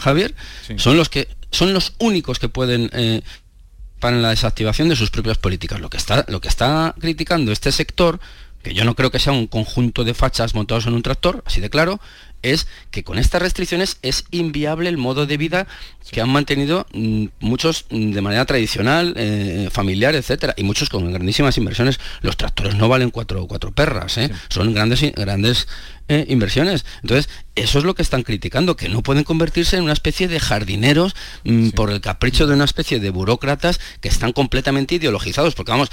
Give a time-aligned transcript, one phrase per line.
[0.00, 0.34] Javier,
[0.76, 3.22] son los que son los únicos que pueden eh,
[4.00, 5.80] para la desactivación de sus propias políticas.
[5.80, 8.18] Lo que está, lo que está criticando este sector,
[8.62, 11.60] que yo no creo que sea un conjunto de fachas montados en un tractor, así
[11.60, 12.00] de claro,
[12.42, 15.66] es que con estas restricciones es inviable el modo de vida
[16.10, 21.10] que han mantenido mm, muchos mm, de manera tradicional, eh, familiar, etcétera, y muchos con
[21.10, 22.00] grandísimas inversiones.
[22.20, 24.30] Los tractores no valen cuatro, cuatro perras, ¿eh?
[24.48, 25.68] son grandes, grandes
[26.08, 26.84] eh, inversiones.
[27.02, 30.40] Entonces, eso es lo que están criticando, que no pueden convertirse en una especie de
[30.40, 31.14] jardineros
[31.44, 35.90] mm, por el capricho de una especie de burócratas que están completamente ideologizados, porque vamos,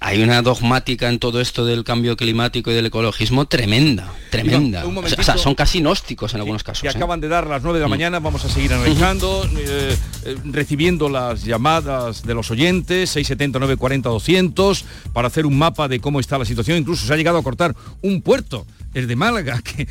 [0.00, 4.53] hay una dogmática en todo esto del cambio climático y del ecologismo tremenda, tremenda.
[4.56, 6.82] O sea, son casi gnósticos en algunos casos.
[6.82, 10.36] Que acaban de dar las 9 de la mañana vamos a seguir analizando, eh, eh,
[10.44, 16.20] recibiendo las llamadas de los oyentes, 679 40 200, para hacer un mapa de cómo
[16.20, 16.78] está la situación.
[16.78, 19.86] Incluso se ha llegado a cortar un puerto el de Málaga, que,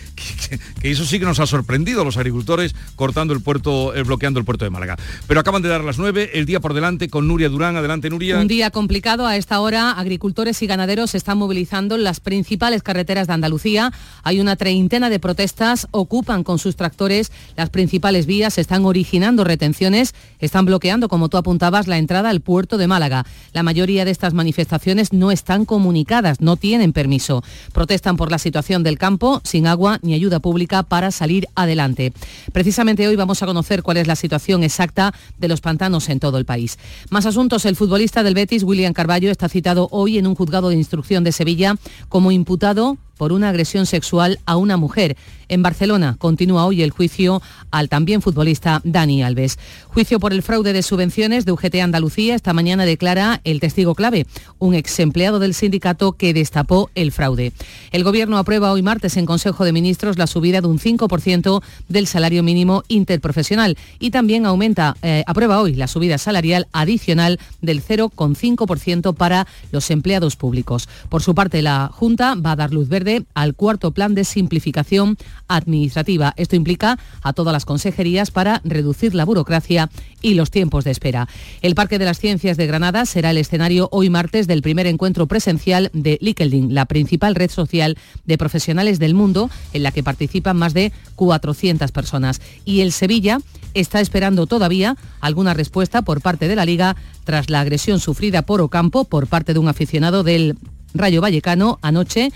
[0.81, 4.45] eso sí que nos ha sorprendido a los agricultores cortando el puerto, eh, bloqueando el
[4.45, 4.98] puerto de Málaga.
[5.27, 7.76] Pero acaban de dar las 9, el día por delante con Nuria Durán.
[7.76, 8.40] Adelante, Nuria.
[8.40, 9.27] Un día complicado.
[9.27, 13.91] A esta hora, agricultores y ganaderos se están movilizando las principales carreteras de Andalucía.
[14.23, 20.15] Hay una treintena de protestas, ocupan con sus tractores las principales vías, están originando retenciones,
[20.40, 23.26] están bloqueando, como tú apuntabas, la entrada al puerto de Málaga.
[23.51, 27.43] La mayoría de estas manifestaciones no están comunicadas, no tienen permiso.
[27.73, 32.13] Protestan por la situación del campo, sin agua ni ayuda pública para salir adelante.
[32.52, 36.38] Precisamente hoy vamos a conocer cuál es la situación exacta de los pantanos en todo
[36.38, 36.77] el país.
[37.10, 40.76] Más asuntos, el futbolista del Betis, William Carballo, está citado hoy en un juzgado de
[40.76, 41.76] instrucción de Sevilla
[42.10, 45.18] como imputado por una agresión sexual a una mujer.
[45.50, 49.60] En Barcelona continúa hoy el juicio al también futbolista Dani Alves.
[49.88, 52.34] Juicio por el fraude de subvenciones de UGT Andalucía.
[52.34, 54.26] Esta mañana declara el testigo clave,
[54.58, 57.54] un ex empleado del sindicato que destapó el fraude.
[57.91, 62.08] El Gobierno aprueba hoy martes en Consejo de Ministros la subida de un 5% del
[62.08, 69.14] salario mínimo interprofesional y también aumenta, eh, aprueba hoy la subida salarial adicional del 0,5%
[69.14, 70.90] para los empleados públicos.
[71.09, 73.03] Por su parte, la Junta va a dar luz verde
[73.34, 76.34] al cuarto plan de simplificación administrativa.
[76.38, 79.90] Esto implica a todas las consejerías para reducir la burocracia
[80.22, 81.28] y los tiempos de espera.
[81.62, 85.28] El Parque de las Ciencias de Granada será el escenario hoy martes del primer encuentro
[85.28, 90.58] presencial de LinkedIn, la principal red social de profesionales del mundo en la que participan
[90.58, 92.41] más de 400 personas.
[92.66, 93.40] Y el Sevilla
[93.74, 98.62] está esperando todavía alguna respuesta por parte de la Liga tras la agresión sufrida por
[98.62, 100.58] Ocampo por parte de un aficionado del
[100.94, 102.31] Rayo Vallecano anoche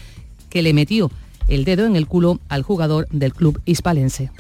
[0.50, 1.12] que le metió
[1.48, 4.32] el dedo en el culo al jugador del club hispalense.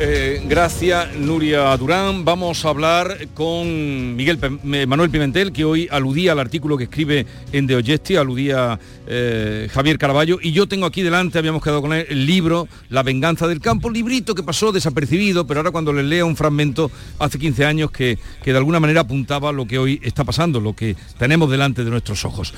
[0.00, 2.24] Eh, gracias, Nuria Durán.
[2.24, 7.26] Vamos a hablar con Miguel eh, Manuel Pimentel, que hoy aludía al artículo que escribe
[7.52, 11.92] en De Ogesti, aludía eh, Javier Caraballo, y yo tengo aquí delante, habíamos quedado con
[11.92, 16.02] él, el libro La venganza del campo, librito que pasó desapercibido, pero ahora cuando le
[16.02, 16.90] lea un fragmento
[17.20, 20.74] hace 15 años que, que de alguna manera apuntaba lo que hoy está pasando, lo
[20.74, 22.52] que tenemos delante de nuestros ojos.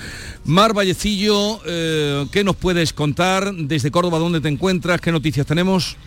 [0.47, 1.61] Mar Vallecillo,
[2.31, 4.19] ¿qué nos puedes contar desde Córdoba?
[4.19, 5.03] ¿Dónde te encuentras?
[5.03, 5.99] ¿Qué noticias tenemos?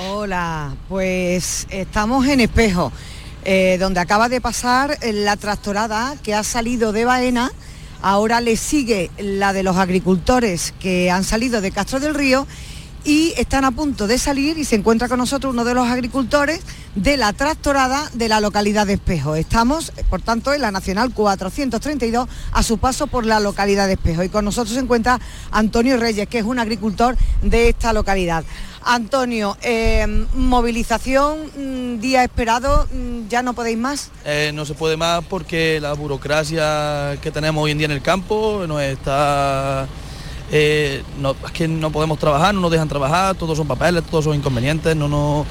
[0.00, 2.92] Hola, pues estamos en Espejo,
[3.44, 7.50] eh, donde acaba de pasar la tractorada que ha salido de Baena.
[8.00, 12.46] Ahora le sigue la de los agricultores que han salido de Castro del Río
[13.02, 16.60] y están a punto de salir y se encuentra con nosotros uno de los agricultores
[16.94, 19.34] de la tractorada de la localidad de Espejo.
[19.34, 24.22] Estamos, por tanto, en la Nacional 432 a su paso por la localidad de Espejo
[24.22, 25.18] y con nosotros se encuentra
[25.50, 28.44] Antonio Reyes, que es un agricultor de esta localidad.
[28.84, 34.10] Antonio, eh, movilización, mm, día esperado, mm, ¿ya no podéis más?
[34.24, 38.02] Eh, no se puede más porque la burocracia que tenemos hoy en día en el
[38.02, 39.86] campo nos está...
[40.50, 41.02] Eh,
[41.44, 44.96] es que no podemos trabajar, no nos dejan trabajar, todos son papeles, todos son inconvenientes,
[44.96, 45.46] no nos,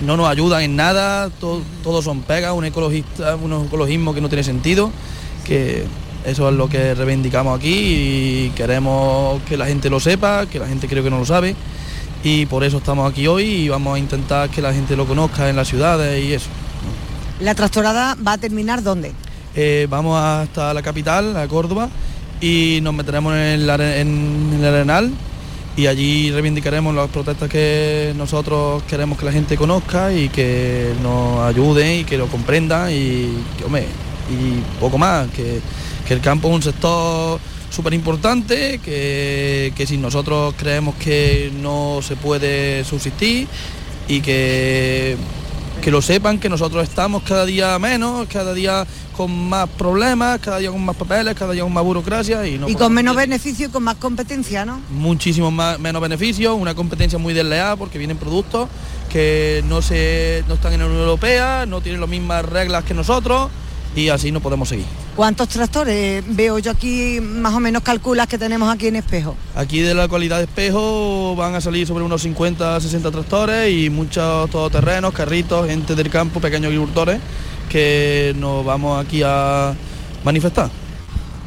[0.00, 4.42] no nos ayudan en nada, todos son pegas, un, ecologista, un ecologismo que no tiene
[4.42, 4.90] sentido,
[5.44, 5.84] que
[6.24, 10.66] eso es lo que reivindicamos aquí y queremos que la gente lo sepa, que la
[10.66, 11.54] gente creo que no lo sabe
[12.24, 15.48] y por eso estamos aquí hoy y vamos a intentar que la gente lo conozca
[15.48, 16.48] en las ciudades y eso.
[17.40, 19.12] ¿La tractorada va a terminar dónde?
[19.54, 21.88] Eh, vamos hasta la capital, a Córdoba,
[22.40, 25.10] y nos meteremos en el, en el Arenal
[25.76, 31.40] y allí reivindicaremos las protestas que nosotros queremos que la gente conozca y que nos
[31.40, 33.36] ayude y que lo comprenda y,
[34.30, 35.60] y poco más, que,
[36.06, 37.40] que el campo es un sector
[37.72, 43.48] súper importante, que, que si nosotros creemos que no se puede subsistir
[44.08, 45.16] y que
[45.82, 48.86] que lo sepan que nosotros estamos cada día menos, cada día
[49.16, 52.68] con más problemas, cada día con más papeles, cada día con más burocracia y, no
[52.68, 54.80] y con menos beneficio y con más competencia, ¿no?
[54.90, 58.68] Muchísimo más, menos beneficios, una competencia muy desleal porque vienen productos
[59.10, 62.94] que no, se, no están en la Unión Europea, no tienen las mismas reglas que
[62.94, 63.50] nosotros
[63.94, 64.86] y así no podemos seguir.
[65.16, 69.36] ¿Cuántos tractores veo yo aquí, más o menos calculas que tenemos aquí en Espejo?
[69.54, 73.90] Aquí de la cualidad de Espejo van a salir sobre unos 50, 60 tractores y
[73.90, 77.20] muchos todoterrenos, carritos, gente del campo, pequeños agricultores
[77.68, 79.74] que nos vamos aquí a
[80.24, 80.70] manifestar.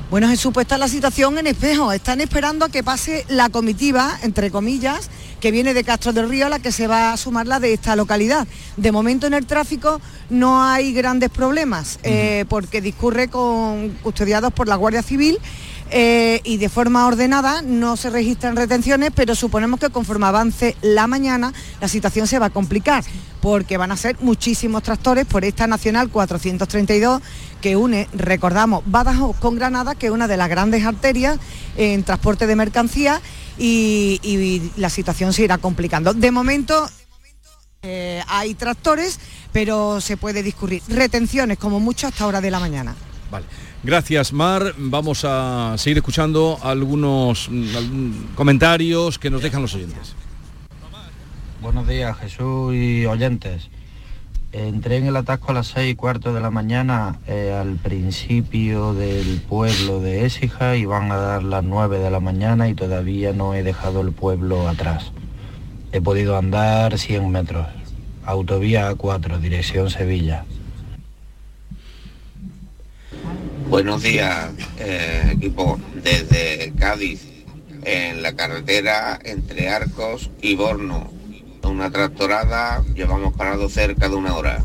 [0.09, 1.91] Bueno, Jesús, pues está la situación en espejo.
[1.91, 5.09] Están esperando a que pase la comitiva, entre comillas,
[5.45, 7.71] que viene de Castro del Río, a la que se va a sumar la de
[7.71, 8.47] esta localidad.
[8.77, 10.01] De momento en el tráfico
[10.31, 15.37] no hay grandes problemas, eh, porque discurre con custodiados por la Guardia Civil
[15.91, 21.05] eh, y de forma ordenada no se registran retenciones, pero suponemos que conforme avance la
[21.05, 23.03] mañana la situación se va a complicar,
[23.39, 27.21] porque van a ser muchísimos tractores por esta Nacional 432
[27.61, 31.39] que une, recordamos, Badajoz con Granada, que es una de las grandes arterias
[31.77, 33.21] en transporte de mercancías
[33.57, 36.13] y, la situación se irá complicando.
[36.13, 36.87] De momento
[37.83, 39.19] eh, hay tractores,
[39.51, 42.95] pero se puede discurrir retenciones como mucho hasta hora de la mañana.
[43.31, 43.45] Vale.
[43.85, 44.73] Gracias, Mar.
[44.79, 50.15] Vamos a seguir escuchando algunos mm, comentarios que nos dejan los oyentes.
[51.61, 53.69] Buenos días, Jesús y oyentes.
[54.53, 58.95] Entré en el atasco a las seis y cuarto de la mañana eh, al principio
[58.95, 63.33] del pueblo de Écija y van a dar las nueve de la mañana y todavía
[63.33, 65.11] no he dejado el pueblo atrás.
[65.91, 67.67] He podido andar 100 metros.
[68.25, 70.43] Autovía A4, dirección Sevilla.
[73.69, 75.79] Buenos días, eh, equipo.
[76.03, 77.27] Desde Cádiz,
[77.83, 81.11] en la carretera entre Arcos y Borno.
[81.63, 84.63] Una tractorada, llevamos parado cerca de una hora.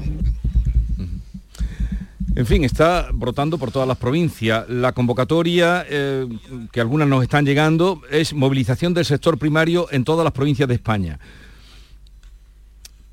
[2.36, 4.68] En fin, está brotando por todas las provincias.
[4.68, 6.26] La convocatoria, eh,
[6.70, 10.74] que algunas nos están llegando, es movilización del sector primario en todas las provincias de
[10.74, 11.18] España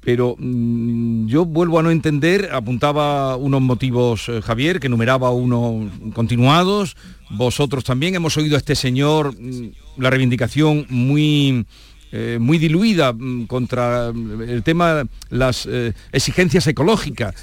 [0.01, 5.91] pero mm, yo vuelvo a no entender, apuntaba unos motivos eh, Javier, que enumeraba unos
[6.13, 6.95] continuados,
[7.29, 8.15] vosotros también.
[8.15, 11.65] Hemos oído a este señor mm, la reivindicación muy...
[12.13, 17.35] Eh, muy diluida mm, contra el tema las eh, exigencias ecológicas.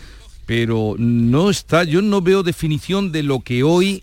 [0.46, 4.02] Pero no está yo no veo definición de lo que hoy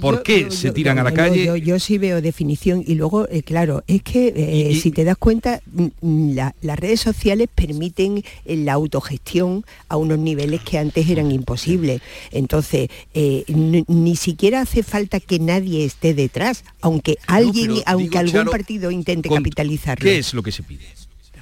[0.00, 1.60] ¿Por qué se tiran a la calle?
[1.60, 5.60] Yo, sí veo definición y luego, eh, claro, es que eh, si te das cuenta,
[5.72, 11.30] mm, mm, las redes sociales permiten eh, la autogestión a unos niveles que antes eran
[11.32, 12.02] imposibles.
[12.30, 19.28] Entonces, ni siquiera hace falta que nadie esté detrás, aunque alguien, aunque algún partido intente
[19.28, 20.04] capitalizarlo.
[20.04, 20.84] ¿Qué es lo que se pide?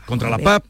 [0.06, 0.64] ¿Contra la PAP?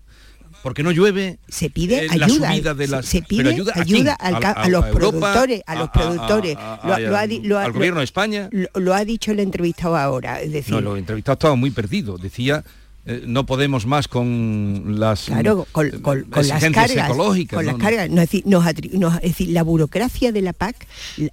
[0.63, 1.39] Porque no llueve.
[1.49, 3.03] Se pide eh, ayuda.
[3.03, 6.57] se, pide ayuda, a, los productores, a los productores.
[6.57, 8.49] al gobierno de España.
[8.75, 10.41] Lo, ha dicho el entrevistado ahora.
[10.41, 12.19] Es decir, no, el entrevistado estaba muy perdido.
[12.19, 12.65] Decía
[13.07, 17.57] eh, no podemos más con las claro, con, las cargas, ecológicas.
[17.57, 18.11] Con las cargas.
[18.11, 20.87] No, es, decir, la burocracia de la PAC,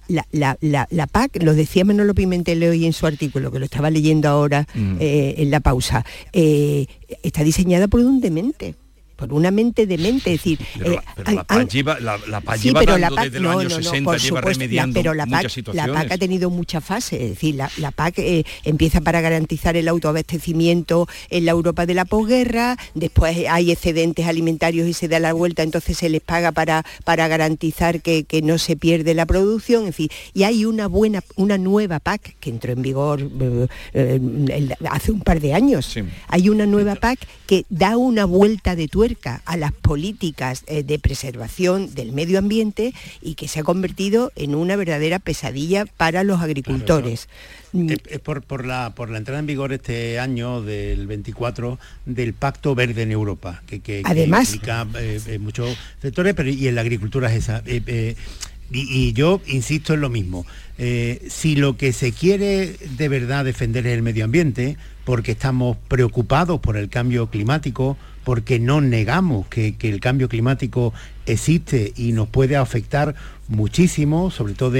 [0.08, 4.66] la, PAC, lo decía Manolo Pimentel hoy en su artículo, que lo estaba leyendo ahora
[4.74, 4.96] mm.
[5.00, 8.74] eh, en la pausa, está diseñada por un demente
[9.16, 10.58] por una mente de mente, es decir...
[10.78, 12.18] Pero, eh, la, PAC lleva, la,
[13.22, 17.20] desde los años 60, lleva remediando pero la PAC, La PAC ha tenido muchas fases,
[17.20, 22.04] es decir, la, PAC eh, empieza para garantizar el autoabastecimiento en la Europa de la
[22.04, 26.84] posguerra, después hay excedentes alimentarios y se da la vuelta, entonces se les paga para,
[27.04, 31.56] para garantizar que, no se pierde la producción, en fin, y hay una buena, una
[31.56, 33.30] nueva PAC que entró en vigor
[33.94, 35.96] eh, hace un par de años.
[36.28, 39.05] Hay una nueva PAC que da una vuelta de tuerca
[39.44, 44.54] a las políticas eh, de preservación del medio ambiente y que se ha convertido en
[44.54, 47.28] una verdadera pesadilla para los agricultores.
[47.72, 47.90] Mm.
[48.08, 53.02] Es, por, la, por la entrada en vigor este año del 24 del Pacto Verde
[53.02, 57.44] en Europa, que, Además, implica eh, eh, muchos sectores, pero y en la agricultura es
[57.44, 57.62] esa.
[58.70, 60.46] y, yo insisto en lo mismo.
[61.28, 66.58] si lo que se quiere de verdad defender es el medio ambiente, porque estamos preocupados
[66.58, 70.92] por el cambio climático, porque no negamos que, el cambio climático
[71.26, 73.14] existe y nos puede afectar
[73.46, 74.76] muchísimo, sobre todo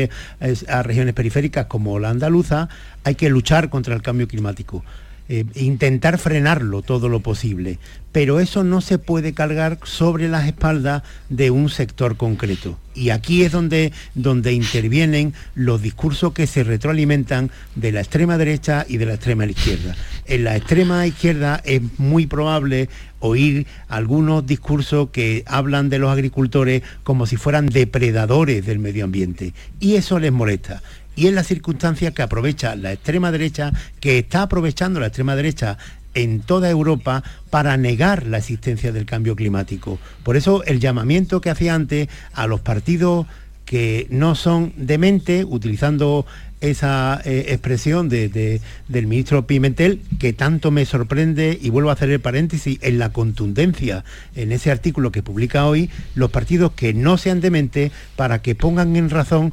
[0.68, 2.68] a regiones periféricas como la andaluza,
[3.04, 4.83] hay que luchar contra el cambio climático.
[5.28, 7.78] Eh, intentar frenarlo todo lo posible.
[8.12, 12.78] Pero eso no se puede cargar sobre las espaldas de un sector concreto.
[12.95, 18.87] Y aquí es donde, donde intervienen los discursos que se retroalimentan de la extrema derecha
[18.88, 19.95] y de la extrema izquierda.
[20.25, 26.83] En la extrema izquierda es muy probable oír algunos discursos que hablan de los agricultores
[27.02, 29.52] como si fueran depredadores del medio ambiente.
[29.80, 30.83] Y eso les molesta
[31.16, 35.78] y es la circunstancia que aprovecha la extrema derecha, que está aprovechando la extrema derecha
[36.14, 39.99] en toda Europa para negar la existencia del cambio climático.
[40.23, 43.26] Por eso el llamamiento que hacía antes a los partidos
[43.64, 46.25] que no son dementes, utilizando
[46.61, 48.61] esa eh, expresión del
[49.06, 54.04] ministro Pimentel, que tanto me sorprende, y vuelvo a hacer el paréntesis, en la contundencia,
[54.35, 58.96] en ese artículo que publica hoy, los partidos que no sean dementes, para que pongan
[58.96, 59.52] en razón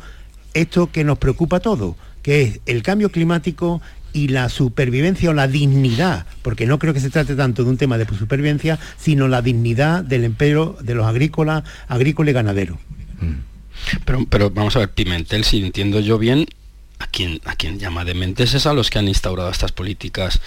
[0.53, 3.81] esto que nos preocupa a todos, que es el cambio climático
[4.13, 7.77] y la supervivencia o la dignidad, porque no creo que se trate tanto de un
[7.77, 12.77] tema de supervivencia, sino la dignidad del empleo de los agrícolas, agrícolas y ganaderos.
[13.19, 13.33] Mm.
[14.05, 16.45] Pero, pero vamos a ver, Pimentel, si entiendo yo bien,
[16.99, 20.39] a quien, a quien llama dementes es a los que han instaurado estas políticas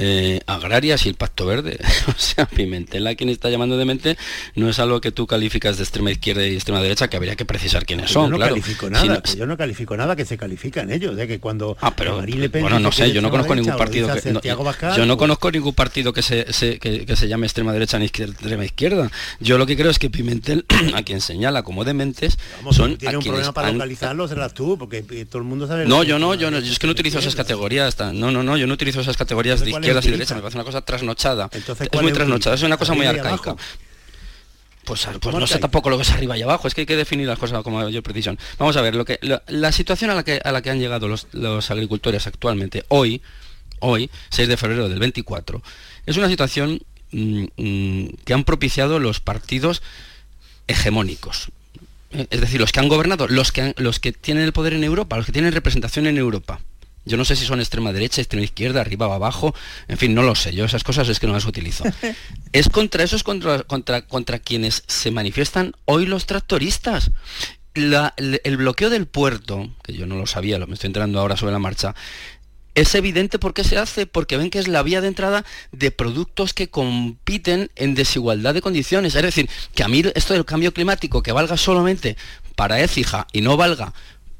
[0.00, 1.78] eh, agrarias y el Pacto Verde.
[2.06, 4.16] o sea, Pimentel a quien está llamando de mente
[4.54, 7.44] no es algo que tú calificas de extrema izquierda y extrema derecha, que habría que
[7.44, 8.30] precisar quiénes son.
[8.30, 11.76] Yo no califico nada, yo no califico nada que se califican ellos, de que cuando
[11.80, 12.22] ah, pero,
[12.60, 14.56] bueno, no sé, yo no conozco ningún partido que
[14.96, 16.46] yo no conozco ningún partido que se,
[16.78, 19.10] que, se llame extrema derecha ni extrema izquierda.
[19.40, 20.64] Yo lo que creo es que Pimentel,
[20.94, 22.38] a quien señala como dementes,
[22.70, 25.86] son tiene un problema para localizarlo serás tú, porque todo el mundo sabe.
[25.86, 27.98] No, yo no, yo no, yo es que no utilizo esas categorías.
[27.98, 30.64] No, no, no, yo no utilizo esas categorías de izquierdas y derechas, me parece una
[30.64, 31.50] cosa trasnochada.
[31.52, 33.56] es muy trasnochada, es una cosa muy arcaica.
[34.88, 36.96] Pues, pues no sé tampoco lo que es arriba y abajo, es que hay que
[36.96, 38.38] definir las cosas con mayor precisión.
[38.58, 41.08] Vamos a ver, lo que, la, situación a la, que, a la que han llegado
[41.08, 43.20] los, agricultores actualmente, hoy,
[43.80, 45.62] hoy, 6 de febrero del 24,
[46.06, 46.80] es una situación
[47.12, 49.82] mm, mm, que han propiciado los partidos
[50.68, 51.50] hegemónicos.
[52.10, 55.18] Es decir, los que han gobernado, los que, los que tienen el poder en Europa,
[55.18, 56.60] los que tienen representación en Europa.
[57.08, 59.54] Yo no sé si son extrema derecha, extrema izquierda, arriba o abajo,
[59.88, 61.84] en fin, no lo sé, yo esas cosas es que no las utilizo.
[62.52, 67.10] es contra esos, contra, contra, contra quienes se manifiestan hoy los tractoristas.
[67.74, 71.52] el, bloqueo del puerto, que yo no lo sabía, lo me estoy enterando ahora sobre
[71.52, 71.94] la marcha,
[72.74, 75.90] es evidente por qué se hace, porque ven que es la vía de entrada de
[75.90, 79.14] productos que compiten en desigualdad de condiciones.
[79.16, 82.16] Es decir, que a mí esto del cambio climático, que valga solamente
[82.54, 83.94] para Écija y no valga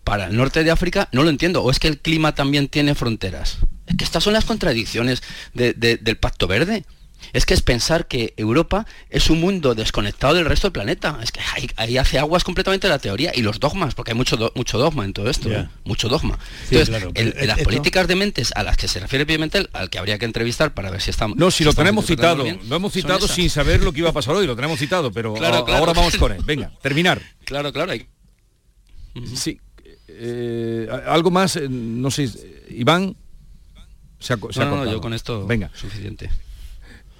[0.09, 1.63] para el norte de África, no lo entiendo.
[1.63, 3.59] ¿O es que el clima también tiene fronteras?
[3.87, 5.23] Es que estas son las contradicciones
[5.53, 6.85] del Pacto Verde.
[7.35, 11.19] Es que es pensar que Europa es un mundo desconectado del resto del planeta.
[11.23, 11.41] Es que
[11.77, 15.13] ahí, hace aguas completamente la teoría y los dogmas, porque hay mucho, mucho dogma en
[15.13, 15.69] todo esto, ¿eh?
[15.85, 16.39] mucho dogma.
[16.71, 20.25] Entonces, las políticas de mentes a las que se refiere Pimentel, al que habría que
[20.25, 21.37] entrevistar para ver si estamos...
[21.37, 24.35] No, si, lo tenemos citado, lo hemos citado sin saber lo que iba a pasar
[24.37, 26.43] hoy, lo tenemos citado, pero ahora vamos con él.
[26.47, 27.21] Venga, terminar.
[27.45, 27.93] Claro, claro.
[29.35, 29.61] Sí,
[30.19, 32.29] eh, algo más, eh, no sé,
[32.71, 33.17] Iván.
[34.19, 36.29] Se ha, no, yo con esto venga suficiente.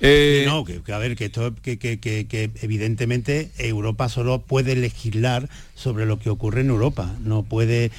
[0.01, 5.49] Eh, no, que, a ver, que esto que, que, que, evidentemente Europa solo puede legislar
[5.79, 7.91] sobre lo que ocurre en Europa, no puede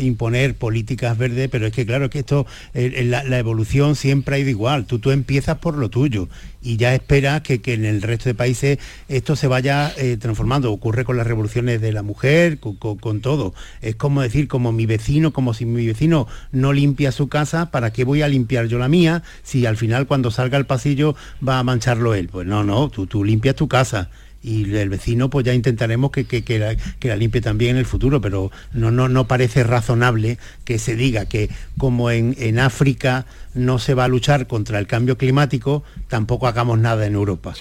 [0.00, 4.86] imponer políticas verdes, pero es que claro que esto, la, evolución siempre ha ido igual,
[4.86, 6.28] tú, tú empiezas por lo tuyo
[6.62, 10.72] y ya esperas que, en el resto de países esto se vaya eh, transformando.
[10.72, 13.54] Ocurre con las revoluciones de la mujer, con, todo.
[13.80, 17.92] Es como decir, como mi vecino, como si mi vecino no limpia su casa, ¿para
[17.92, 21.14] qué voy a limpiar yo la mía si al final cuando salga al pasillo
[21.46, 22.28] va a mancharlo él?
[22.28, 24.10] Pues no, no, tú, tú limpias tu casa
[24.42, 28.50] y el vecino pues ya intentaremos que, que, la, limpie también en el futuro, pero
[28.72, 33.94] no, no, no parece razonable que se diga que como en, en África no se
[33.94, 37.54] va a luchar contra el cambio climático, tampoco hagamos nada en Europa.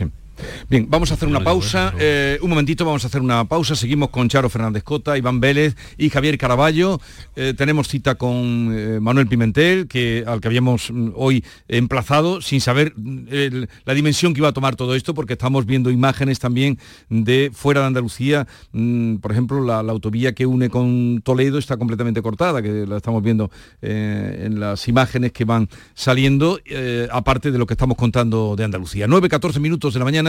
[0.70, 1.94] Bien, vamos a hacer una pausa.
[2.00, 3.76] Eh, un momentito, vamos a hacer una pausa.
[3.76, 7.00] Seguimos con Charo Fernández Cota, Iván Vélez y Javier Caraballo.
[7.36, 12.62] Eh, tenemos cita con eh, Manuel Pimentel, que, al que habíamos mm, hoy emplazado, sin
[12.62, 16.78] saber mm, la dimensión que iba a tomar todo esto, porque estamos viendo imágenes también
[17.10, 18.48] de fuera de Andalucía.
[18.72, 23.24] Mm, por ejemplo, la, autovía que une con Toledo está completamente cortada, que la estamos
[23.24, 23.50] viendo
[23.82, 26.60] en las imágenes que van saliendo,
[27.12, 29.08] aparte de lo que estamos contando de Andalucía.
[29.08, 30.29] 9-14 minutos de la mañana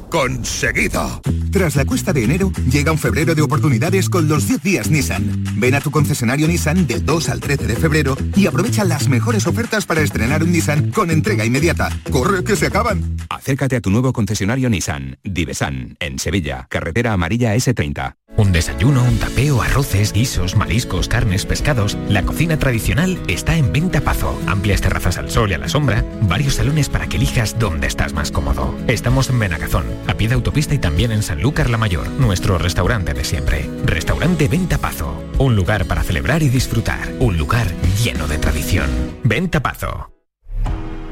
[0.11, 1.21] conseguido.
[1.51, 5.43] Tras la cuesta de enero, llega un febrero de oportunidades con los 10 días Nissan.
[5.55, 9.47] Ven a tu concesionario Nissan del 2 al 13 de febrero y aprovecha las mejores
[9.47, 11.89] ofertas para estrenar un Nissan con entrega inmediata.
[12.11, 13.17] ¡Corre que se acaban!
[13.29, 18.15] Acércate a tu nuevo concesionario Nissan, Divesan, en Sevilla, carretera amarilla S30.
[18.37, 21.97] Un desayuno, un tapeo, arroces, guisos, mariscos, carnes, pescados.
[22.07, 24.39] La cocina tradicional está en Venta Pazo.
[24.47, 28.13] Amplias terrazas al sol y a la sombra, varios salones para que elijas dónde estás
[28.13, 28.73] más cómodo.
[28.87, 33.13] Estamos en Benagazón, a pie de autopista y también en Sanlúcar la Mayor, nuestro restaurante
[33.13, 33.69] de siempre.
[33.85, 35.23] Restaurante Venta Pazo.
[35.37, 37.11] Un lugar para celebrar y disfrutar.
[37.19, 37.67] Un lugar
[38.03, 38.89] lleno de tradición.
[39.23, 40.11] Venta Pazo.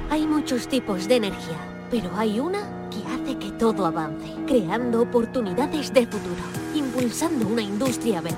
[0.09, 1.57] Hay muchos tipos de energía,
[1.91, 6.43] pero hay una que hace que todo avance, creando oportunidades de futuro,
[6.73, 8.37] impulsando una industria verde,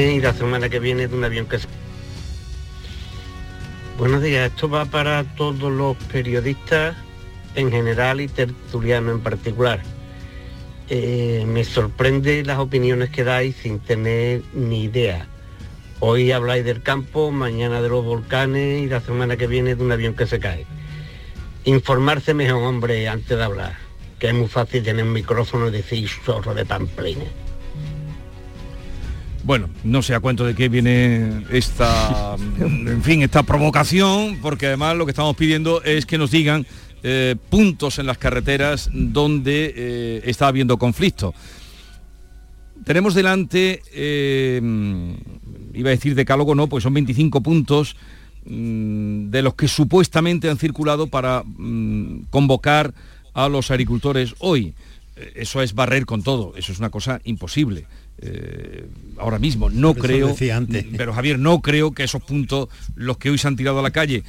[0.00, 1.58] Y la semana que viene de un avión que...
[3.98, 6.96] Buenos días, esto va para todos los periodistas
[7.54, 9.82] en general y tertulianos en particular.
[10.88, 15.26] Eh, me sorprende las opiniones que dais sin tener ni idea.
[15.98, 19.92] Hoy habláis del campo, mañana de los volcanes y la semana que viene de un
[19.92, 20.64] avión que se cae.
[21.64, 23.76] Informarse mejor, hombre, antes de hablar,
[24.18, 27.26] que es muy fácil tener un micrófono y decir zorro de pamplina.
[29.50, 34.96] Bueno, no sé a cuento de qué viene esta, en fin, esta provocación, porque además
[34.96, 36.64] lo que estamos pidiendo es que nos digan
[37.02, 41.34] eh, puntos en las carreteras donde eh, está habiendo conflicto.
[42.84, 44.60] Tenemos delante, eh,
[45.74, 47.96] iba a decir decálogo, no, pues son 25 puntos
[48.44, 52.94] mm, de los que supuestamente han circulado para mm, convocar
[53.34, 54.74] a los agricultores hoy.
[55.34, 57.88] Eso es barrer con todo, eso es una cosa imposible.
[58.22, 58.86] Eh,
[59.18, 59.70] ahora mismo.
[59.70, 60.34] No creo,
[60.96, 63.90] pero Javier, no creo que esos puntos, los que hoy se han tirado a la
[63.90, 64.24] calle,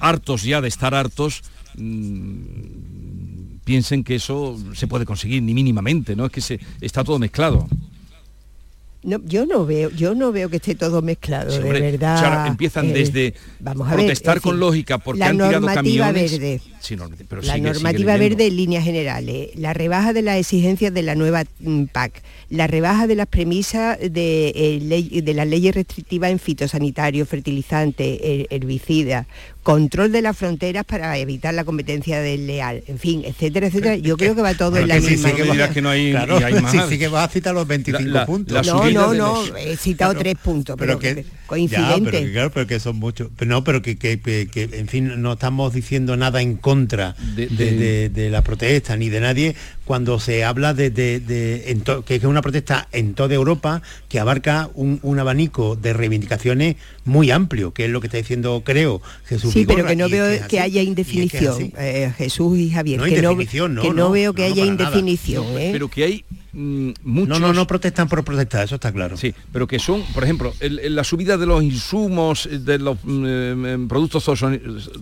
[0.00, 1.42] hartos ya de estar hartos,
[1.76, 6.26] mm, piensen que eso se puede conseguir ni mínimamente, ¿no?
[6.26, 7.66] Es que se, está todo mezclado.
[9.04, 12.46] No, yo no veo, yo no veo que esté todo mezclado, de verdad.
[12.46, 16.40] empiezan eh, desde vamos a protestar con lógica porque la han tirado camiones.
[16.40, 16.62] Verde,
[17.42, 21.84] la normativa verde en líneas generales, la rebaja de las exigencias de la nueva mm,
[21.84, 22.22] PAC,
[22.54, 29.26] la rebaja de las premisas de, eh, de las leyes restrictivas en fitosanitario, fertilizante, herbicida,
[29.64, 33.96] control de las fronteras para evitar la competencia desleal, en fin, etcétera, etcétera.
[33.96, 35.30] Yo creo que va todo en la misma.
[35.30, 36.38] Sí, que que no hay, claro,
[36.70, 38.66] sí, sí, que vas a citar los 25 puntos.
[38.66, 42.10] no, no, no, he citado tres puntos, pero, que, coincidente.
[42.10, 43.30] pero, claro, pero que son muchos.
[43.44, 48.10] No, pero que, que, que, en fin, no estamos diciendo nada en contra de, de,
[48.10, 53.14] de, la protesta ni de nadie cuando se habla de, que es una protesta en
[53.14, 53.80] toda Europa
[54.10, 56.76] que abarca un, un abanico de reivindicaciones
[57.06, 60.46] muy amplio, que es lo que está diciendo, creo, Jesús Sí, pero que no veo
[60.46, 63.00] que, haya indefinición, eh, Jesús y Javier.
[63.00, 65.46] No que, no, que no, veo que haya indefinición.
[65.58, 65.70] ¿eh?
[65.72, 67.40] Pero que hay mm, muchos...
[67.40, 69.16] No, no, no protestan por protestar, eso está claro.
[69.16, 73.86] Sí, pero que son, por ejemplo, la subida de los insumos, de los mm, eh,
[73.88, 74.22] productos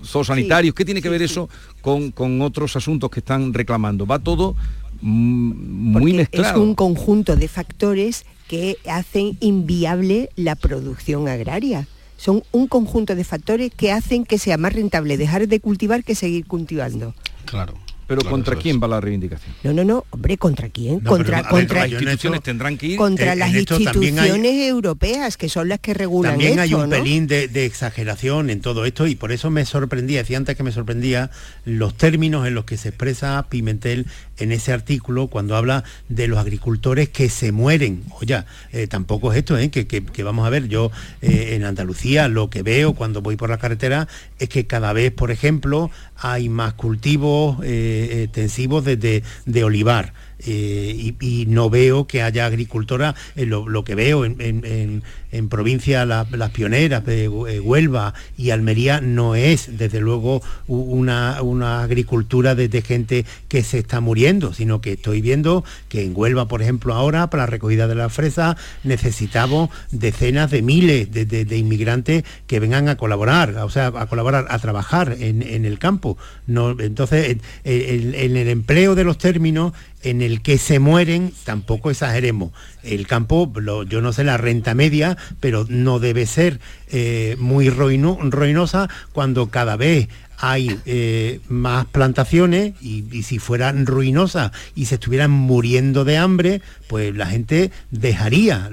[0.04, 1.48] zoosanitarios, ¿qué tiene que ver eso
[1.80, 4.06] con, con otros asuntos que están reclamando?
[4.06, 4.54] Va todo
[5.02, 6.54] muy mezclado.
[6.54, 11.86] Es un conjunto de factores que hacen inviable la producción agraria
[12.22, 16.14] son un conjunto de factores que hacen que sea más rentable dejar de cultivar que
[16.14, 17.14] seguir cultivando.
[17.46, 17.74] Claro.
[18.06, 19.54] Pero ¿contra quién va la reivindicación?
[19.62, 21.00] No, no, no, hombre, ¿contra quién?
[21.00, 25.94] contra contra las instituciones tendrán que ir contra las instituciones europeas que son las que
[25.94, 26.96] regulan También hay un ¿no?
[26.96, 30.72] pelín de, exageración en todo esto y por eso me sorprendía, decía antes que me
[30.72, 31.30] sorprendía
[31.64, 34.06] los términos en los que se expresa Pimentel
[34.38, 38.04] en ese artículo cuando habla de los agricultores que se mueren.
[38.20, 39.70] Oye, eh, tampoco es esto, ¿eh?
[39.70, 43.58] que, vamos a ver, yo eh, en Andalucía lo que veo cuando voy por la
[43.58, 47.58] carretera es que cada vez, por ejemplo, hay más cultivos.
[47.64, 50.12] Eh, eh, extensivos de, olivar.
[50.44, 55.02] Eh, y, no veo que haya agricultora, lo, que veo en,
[55.48, 61.38] provincia las pioneras eh, Huelva y Almería no es desde luego una,
[61.82, 66.62] agricultura de, gente que se está muriendo, sino que estoy viendo que en Huelva, por
[66.62, 72.60] ejemplo, ahora para la recogida de la fresa necesitamos decenas de miles de, inmigrantes que
[72.60, 76.16] vengan a colaborar, o sea, a colaborar, a trabajar en, el campo.
[76.46, 82.52] No, entonces, en el empleo de los términos en el que se mueren, tampoco exageremos.
[82.82, 83.52] El campo,
[83.84, 89.76] yo no sé la renta media, pero no debe ser eh, muy ruinosa cuando cada
[89.76, 90.08] vez
[90.42, 97.14] hay eh, más plantaciones y, si fueran ruinosas y se estuvieran muriendo de hambre, pues
[97.14, 98.68] la gente dejaría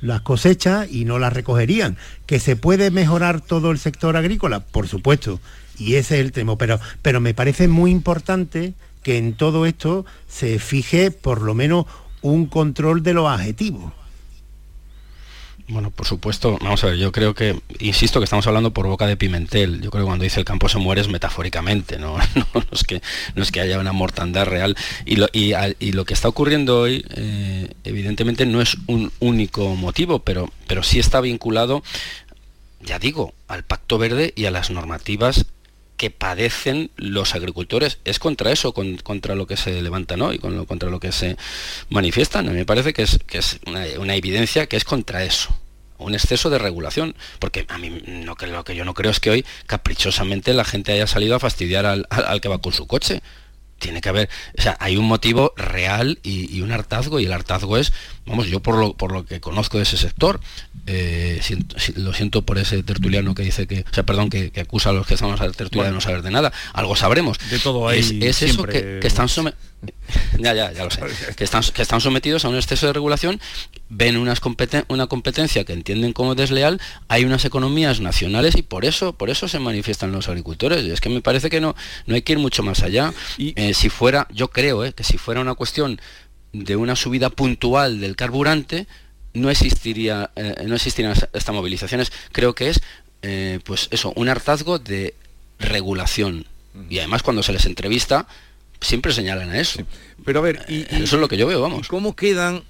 [0.00, 1.98] las cosechas y no las recogerían.
[2.24, 4.60] ¿Que se puede mejorar todo el sector agrícola?
[4.60, 5.38] Por supuesto.
[5.78, 6.56] Y ese es el tema.
[6.56, 11.84] Pero, pero me parece muy importante que en todo esto se fije por lo menos
[12.22, 13.92] un control de los adjetivos.
[15.70, 19.06] Bueno, por supuesto, vamos a ver, yo creo que, insisto que estamos hablando por boca
[19.06, 22.64] de Pimentel, yo creo que cuando dice el campo se muere es metafóricamente, no, no,
[22.72, 22.82] es,
[23.52, 24.76] que, haya una mortandad real.
[25.04, 30.50] Y lo, que está ocurriendo hoy, eh, evidentemente, no es un único motivo, pero,
[30.82, 31.84] sí está vinculado,
[32.80, 35.46] ya digo, al Pacto Verde y a las normativas
[35.96, 37.98] que padecen los agricultores.
[38.04, 41.36] Es contra eso, contra lo que se levantan hoy, contra lo que se
[41.90, 42.48] manifiestan.
[42.48, 45.59] A mí me parece que es una, evidencia que es contra eso
[46.04, 48.02] un exceso de regulación, porque a mí
[48.38, 51.40] que, lo que yo no creo es que hoy caprichosamente la gente haya salido a
[51.40, 52.06] fastidiar al,
[52.40, 53.22] que va con su coche.
[53.78, 57.78] Tiene que haber, o sea, hay un motivo real y, un hartazgo, y el hartazgo
[57.78, 57.94] es,
[58.30, 60.40] vamos, yo por lo, por lo que conozco de ese sector,
[60.86, 61.40] eh,
[61.96, 65.06] lo siento por ese tertuliano que dice que, o sea, perdón, que, acusa a los
[65.06, 67.38] que estamos a la tertulia de no saber de nada, algo sabremos.
[67.50, 69.28] De todo hay es, eso que, están
[70.38, 71.02] ya, ya, ya lo sé,
[71.36, 73.40] que están, que están sometidos a un exceso de regulación,
[73.88, 74.40] ven unas
[74.88, 79.48] una competencia que entienden como desleal, hay unas economías nacionales y por eso, por eso
[79.48, 80.84] se manifiestan los agricultores.
[80.84, 81.74] Y es que me parece que no,
[82.06, 83.12] no hay que ir mucho más allá.
[83.36, 86.00] Y eh, si fuera, yo creo eh, que si fuera una cuestión
[86.52, 88.86] de una subida puntual del carburante,
[89.34, 92.12] no existiría, eh, no existirían estas movilizaciones.
[92.32, 92.80] Creo que es,
[93.64, 95.14] pues eso, un hartazgo de
[95.58, 96.46] regulación.
[96.88, 98.26] Y además cuando se les entrevista,
[98.80, 99.82] siempre señalan a eso.
[100.24, 101.88] Pero a ver, y, eso es lo que yo veo, vamos.
[101.88, 102.62] ¿Cómo quedan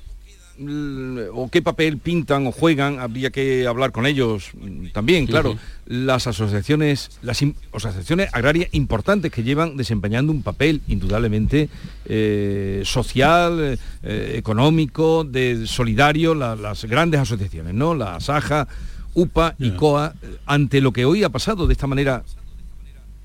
[1.33, 4.51] o qué papel pintan o juegan, habría que hablar con ellos
[4.92, 7.42] también, claro, las asociaciones, las
[7.73, 11.70] asociaciones agrarias importantes que llevan desempeñando un papel indudablemente
[12.05, 17.94] eh, social, eh, económico, de solidario, las grandes asociaciones, ¿no?
[17.94, 18.68] La SAJA,
[19.14, 20.14] UPA y COA,
[20.46, 22.23] ante lo que hoy ha pasado de esta manera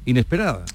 [0.05, 0.65] inesperada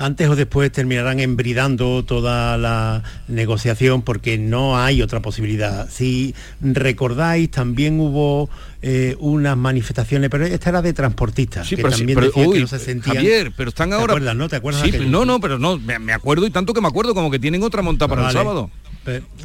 [0.00, 5.88] antes o después terminarán embridando toda la negociación porque no hay otra posibilidad.
[5.90, 8.48] Si recordáis, también hubo
[8.80, 13.16] eh, unas manifestaciones, pero esta era de transportistas, que también decían que no se sentían...
[13.16, 14.14] Javier, pero están ahora...
[14.14, 14.48] ¿Te no?
[14.48, 14.82] ¿Te acuerdas?
[15.06, 17.82] no, no, pero no, me, acuerdo y tanto que me acuerdo, como que tienen otra
[17.82, 18.70] montada para el sábado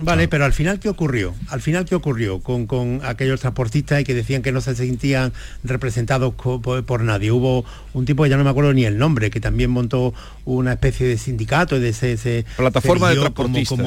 [0.01, 1.33] vale, pero al final, ¿qué ocurrió?
[1.49, 6.33] Al final, ¿qué ocurrió con, aquellos transportistas y que decían que no se sentían representados
[6.35, 7.31] por, nadie?
[7.31, 10.13] Hubo un tipo, ya no me acuerdo ni el nombre, que también montó
[10.45, 12.45] una especie de sindicato, de ese...
[12.57, 13.79] Plataforma de transportistas.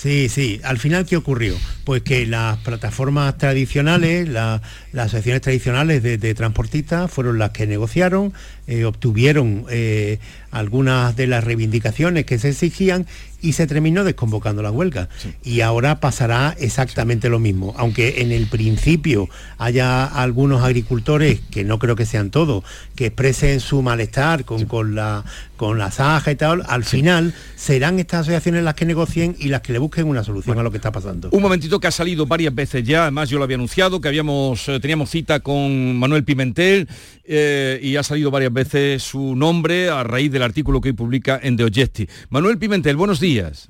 [0.00, 0.60] Sí, sí.
[0.64, 1.54] Al final, ¿qué ocurrió?
[1.84, 4.62] Pues que las plataformas tradicionales, las
[4.94, 8.32] asociaciones tradicionales de, transportistas fueron las que negociaron,
[8.66, 10.18] eh, obtuvieron eh,
[10.50, 13.06] algunas de las reivindicaciones que se exigían
[13.42, 15.08] y se terminó desconvocando la huelga.
[15.42, 17.74] Y ahora pasará exactamente lo mismo.
[17.76, 23.60] Aunque en el principio haya algunos agricultores, que no creo que sean todos, que expresen
[23.60, 25.24] su malestar con, con la
[25.60, 29.60] con la Saja y tal, al final serán estas asociaciones las que negocien y las
[29.60, 31.28] que le busquen una solución a lo que está pasando.
[31.32, 34.66] Un momentito que ha salido varias veces ya, además yo lo había anunciado, que habíamos,
[34.70, 36.88] eh, teníamos cita con Manuel Pimentel
[37.24, 41.38] eh, y ha salido varias veces su nombre a raíz del artículo que hoy publica
[41.42, 42.10] en The Objective.
[42.30, 43.68] Manuel Pimentel, buenos días.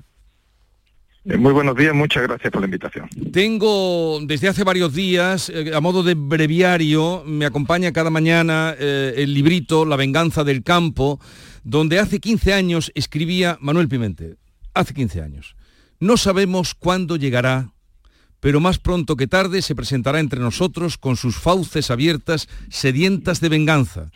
[1.25, 3.09] Eh, muy buenos días, muchas gracias por la invitación.
[3.33, 9.83] Tengo desde hace varios días, a modo de breviario, me acompaña cada mañana el librito
[9.83, 11.19] La venganza del campo,
[11.63, 14.37] donde hace 15 años escribía Manuel Pimentel.
[14.73, 15.55] Hace 15 años.
[15.99, 17.73] No sabemos cuándo llegará,
[18.39, 23.49] pero más pronto que tarde se presentará entre nosotros con sus fauces abiertas, sedientas de
[23.49, 24.11] venganza.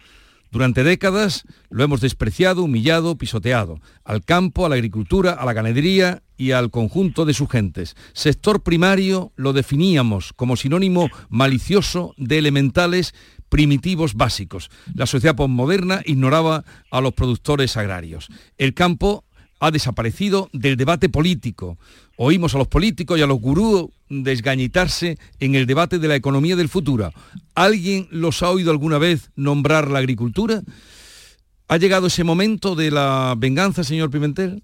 [0.51, 6.23] Durante décadas lo hemos despreciado, humillado, pisoteado, al campo, a la agricultura, a la ganadería
[6.38, 7.95] y al conjunto de sus gentes.
[8.13, 13.13] Sector primario lo definíamos como sinónimo malicioso de elementales,
[13.49, 14.69] primitivos básicos.
[14.93, 18.27] La sociedad postmoderna ignoraba a los productores agrarios.
[18.58, 19.23] El campo
[19.60, 21.77] ha desaparecido del debate político.
[22.17, 26.55] Oímos a los políticos y a los gurús desgañitarse en el debate de la economía
[26.55, 27.12] del futuro.
[27.55, 30.62] ¿Alguien los ha oído alguna vez nombrar la agricultura?
[31.67, 34.63] ¿Ha llegado ese momento de la venganza, señor Pimentel?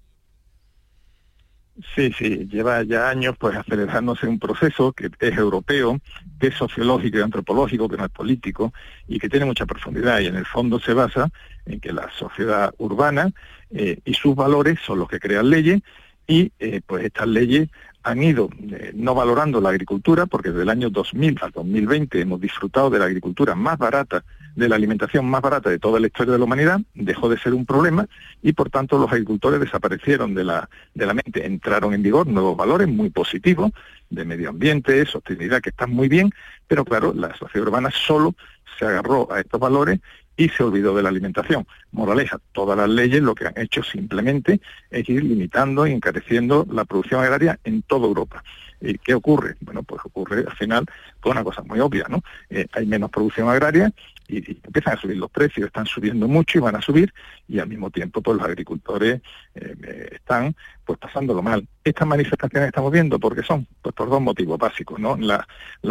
[1.94, 6.00] Sí, sí, lleva ya años pues acelerándose un proceso que es europeo,
[6.38, 8.74] que es sociológico y antropológico, que no es político
[9.08, 10.20] y que tiene mucha profundidad.
[10.20, 11.30] Y en el fondo se basa
[11.64, 13.32] en que la sociedad urbana
[13.70, 15.80] eh, y sus valores son los que crean leyes
[16.26, 17.68] y eh, pues estas leyes
[18.02, 22.40] han ido eh, no valorando la agricultura, porque desde el año 2000 al 2020 hemos
[22.40, 26.32] disfrutado de la agricultura más barata, de la alimentación más barata de toda la historia
[26.32, 28.06] de la humanidad, dejó de ser un problema
[28.42, 31.46] y por tanto los agricultores desaparecieron de la, de la mente.
[31.46, 33.72] Entraron en vigor nuevos valores muy positivos
[34.10, 36.30] de medio ambiente, sostenibilidad, que están muy bien,
[36.66, 38.34] pero claro, la sociedad urbana solo
[38.78, 40.00] se agarró a estos valores
[40.36, 41.66] y se olvidó de la alimentación.
[41.92, 44.60] Moraleja, todas las leyes lo que han hecho simplemente
[44.90, 48.42] es ir limitando y encareciendo la producción agraria en toda Europa.
[48.80, 49.56] ¿Y qué ocurre?
[49.60, 50.86] Bueno, pues ocurre al final
[51.20, 52.22] con una cosa muy obvia, ¿no?
[52.50, 53.92] Eh, hay menos producción agraria
[54.32, 57.12] y, empiezan a subir los precios, están subiendo mucho y van a subir
[57.48, 59.20] y al mismo tiempo pues los agricultores
[59.54, 61.66] eh, están pues pasándolo mal.
[61.84, 63.66] Estas manifestaciones estamos viendo, ¿por qué son?
[63.80, 65.16] Pues por dos motivos básicos, ¿no?
[65.16, 65.46] las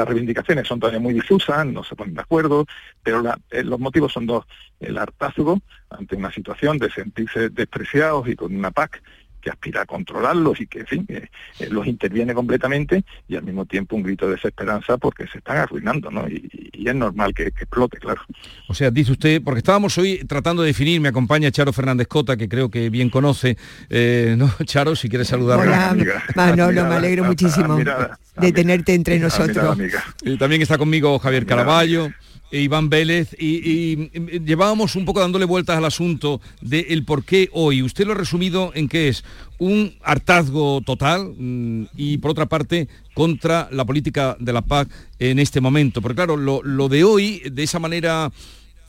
[0.07, 2.65] reivindicaciones son todavía muy difusas, no se ponen de acuerdo,
[3.03, 4.45] pero eh, los motivos son dos.
[4.79, 9.01] El hartazgo ante una situación de sentirse despreciados y con una PAC
[9.41, 11.27] que aspira a controlarlos y que, en fin, eh,
[11.69, 16.09] los interviene completamente y al mismo tiempo un grito de desesperanza porque se están arruinando,
[16.09, 16.27] ¿no?
[16.27, 16.49] Y,
[16.81, 18.21] es normal que, explote, claro.
[18.67, 22.35] O sea, dice usted, porque estábamos hoy tratando de definir, me acompaña Charo Fernández Cota,
[22.35, 23.55] que creo que bien conoce,
[23.89, 24.51] eh, ¿no?
[24.65, 25.59] Charo, si quieres saludar.
[25.59, 25.95] Hola,
[26.35, 29.77] Manolo, me alegro muchísimo de tenerte entre nosotros.
[30.23, 32.09] y también está conmigo Javier Caraballo.
[32.51, 34.09] E Iván Vélez y,
[34.39, 37.81] llevábamos un poco dándole vueltas al asunto del por qué hoy.
[37.81, 39.23] Usted lo ha resumido en que es
[39.57, 45.39] un hartazgo total mm, y por otra parte contra la política de la PAC en
[45.39, 46.01] este momento.
[46.01, 48.31] Porque claro, lo, lo de hoy, de esa manera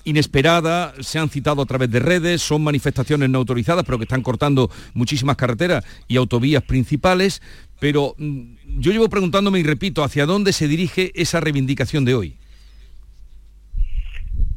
[0.04, 4.22] inesperada, se han citado a través de redes, son manifestaciones no autorizadas, pero que están
[4.22, 7.40] cortando muchísimas carreteras y autovías principales.
[7.78, 8.40] Pero mm,
[8.78, 12.36] yo llevo preguntándome y repito, ¿hacia dónde se dirige esa reivindicación de hoy?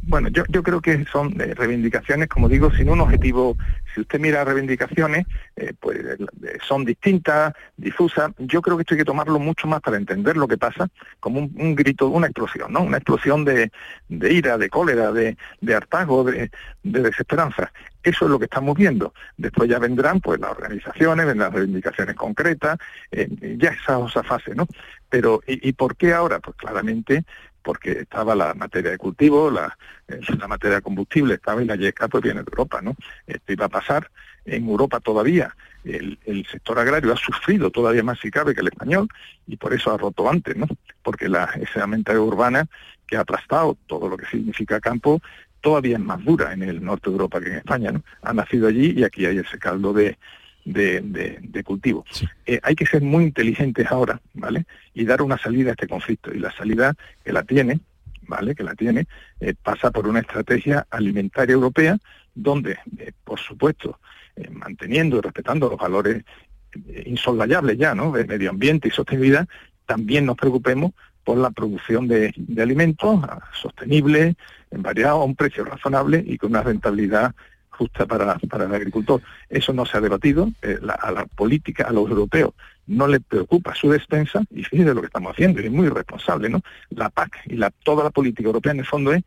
[0.07, 3.57] Bueno, yo, yo creo que son eh, reivindicaciones, como digo, sin un objetivo.
[3.93, 6.17] Si usted mira reivindicaciones, eh, pues eh,
[6.67, 8.31] son distintas, difusas.
[8.37, 10.89] Yo creo que esto hay que tomarlo mucho más para entender lo que pasa,
[11.19, 12.81] como un, grito, una explosión, ¿no?
[12.81, 13.71] Una explosión de,
[14.09, 16.51] ira, de cólera, de, de hartazgo, de,
[16.83, 17.71] desesperanza.
[18.03, 19.11] Eso es lo que estamos viendo.
[19.37, 22.77] Después ya vendrán pues las organizaciones, vendrán reivindicaciones concretas,
[23.11, 24.67] ya esa, esa fase, ¿no?
[25.09, 26.39] Pero, ¿y, ¿y por qué ahora?
[26.39, 27.25] Pues claramente
[27.65, 29.75] porque estaba la materia de cultivo, la,
[30.07, 32.95] eh, materia de combustible estaba y la yesca pues viene de Europa, ¿no?
[33.25, 34.11] Esto iba a pasar
[34.45, 35.55] en Europa todavía.
[35.83, 39.07] El, sector agrario ha sufrido todavía más si cabe que el español
[39.47, 40.67] y por eso ha roto antes, ¿no?
[41.01, 42.67] Porque la, esa mentalidad urbana
[43.07, 45.21] que ha aplastado todo lo que significa campo
[45.59, 48.03] todavía es más dura en el norte de Europa que en España, ¿no?
[48.21, 50.19] Ha nacido allí y aquí hay ese caldo de,
[50.65, 52.03] de, cultivo.
[52.45, 54.65] Eh, hay que ser muy inteligentes ahora, ¿vale?
[54.93, 56.33] Y dar una salida a este conflicto.
[56.33, 57.79] Y la salida que la tiene,
[58.23, 58.55] ¿vale?
[58.55, 59.07] Que la tiene,
[59.39, 61.97] eh, pasa por una estrategia alimentaria europea
[62.33, 63.99] donde, eh, por supuesto,
[64.51, 66.25] manteniendo y respetando los valores
[67.05, 68.11] insolayables ya, ¿no?
[68.11, 69.47] De medio ambiente y sostenibilidad,
[69.85, 70.91] también nos preocupemos
[71.23, 73.21] por la producción de, alimentos
[73.53, 74.35] sostenibles,
[74.71, 77.33] en variedad, a un precio razonable y con una rentabilidad
[77.75, 79.21] justa para, para el agricultor.
[79.49, 82.53] Eso no se ha debatido, eh, a la política, a los europeos,
[82.87, 86.49] no les preocupa su despensa, y fíjense lo que estamos haciendo, y es muy irresponsable,
[86.49, 86.61] ¿no?
[86.89, 89.23] La PAC y la, toda la política europea en el fondo es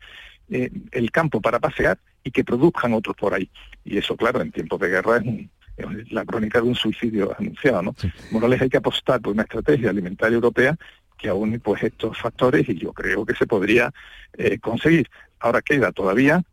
[0.49, 3.49] eh, el campo para pasear y que produzcan otros por ahí.
[3.83, 7.95] Y eso, claro, en tiempos de guerra es, la crónica de un suicidio anunciado, ¿no?
[8.31, 10.75] Morales hay que apostar por una estrategia alimentaria europea
[11.17, 13.93] que aúne pues estos factores y yo creo que se podría
[14.37, 15.09] eh, conseguir.
[15.39, 16.43] Ahora queda todavía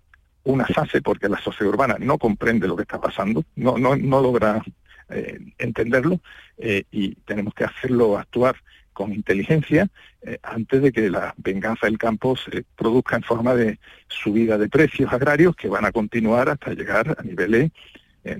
[0.46, 4.20] una fase porque la sociedad urbana no comprende lo que está pasando, no, no, no
[4.22, 4.62] logra
[5.10, 6.20] eh, entenderlo
[6.56, 8.56] eh, y tenemos que hacerlo actuar
[8.92, 9.88] con inteligencia
[10.22, 13.78] eh, antes de que la venganza del campo se produzca en forma de
[14.08, 17.72] subida de precios agrarios que van a continuar hasta llegar a niveles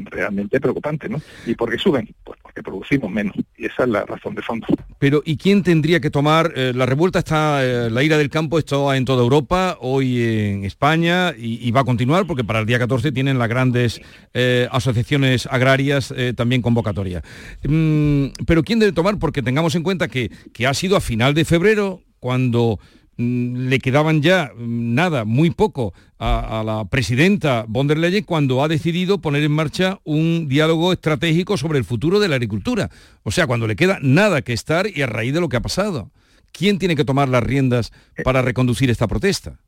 [0.05, 1.20] realmente preocupante, ¿no?
[1.46, 2.09] ¿Y por qué suben?
[2.25, 3.35] Pues porque producimos menos.
[3.57, 4.66] Y esa es la razón de fondo.
[4.99, 6.53] Pero ¿y quién tendría que tomar?
[6.57, 10.64] Eh, la revuelta está, eh, la ira del campo está en toda Europa, hoy en
[10.64, 14.01] España, y, va a continuar porque para el día 14 tienen las grandes
[14.33, 17.22] eh, asociaciones agrarias también convocatoria.
[17.64, 19.18] Mm, pero ¿quién debe tomar?
[19.18, 22.79] Porque tengamos en cuenta que, que ha sido a final de febrero cuando
[23.16, 28.62] le quedaban ya mm, nada, muy poco a, a, la presidenta von der Leyen cuando
[28.62, 32.90] ha decidido poner en marcha un diálogo estratégico sobre el futuro de la agricultura.
[33.22, 35.62] O sea, cuando le queda nada que estar y a raíz de lo que ha
[35.62, 36.11] pasado.
[36.52, 37.92] ¿Quién tiene que tomar las riendas
[38.24, 39.59] para reconducir esta protesta?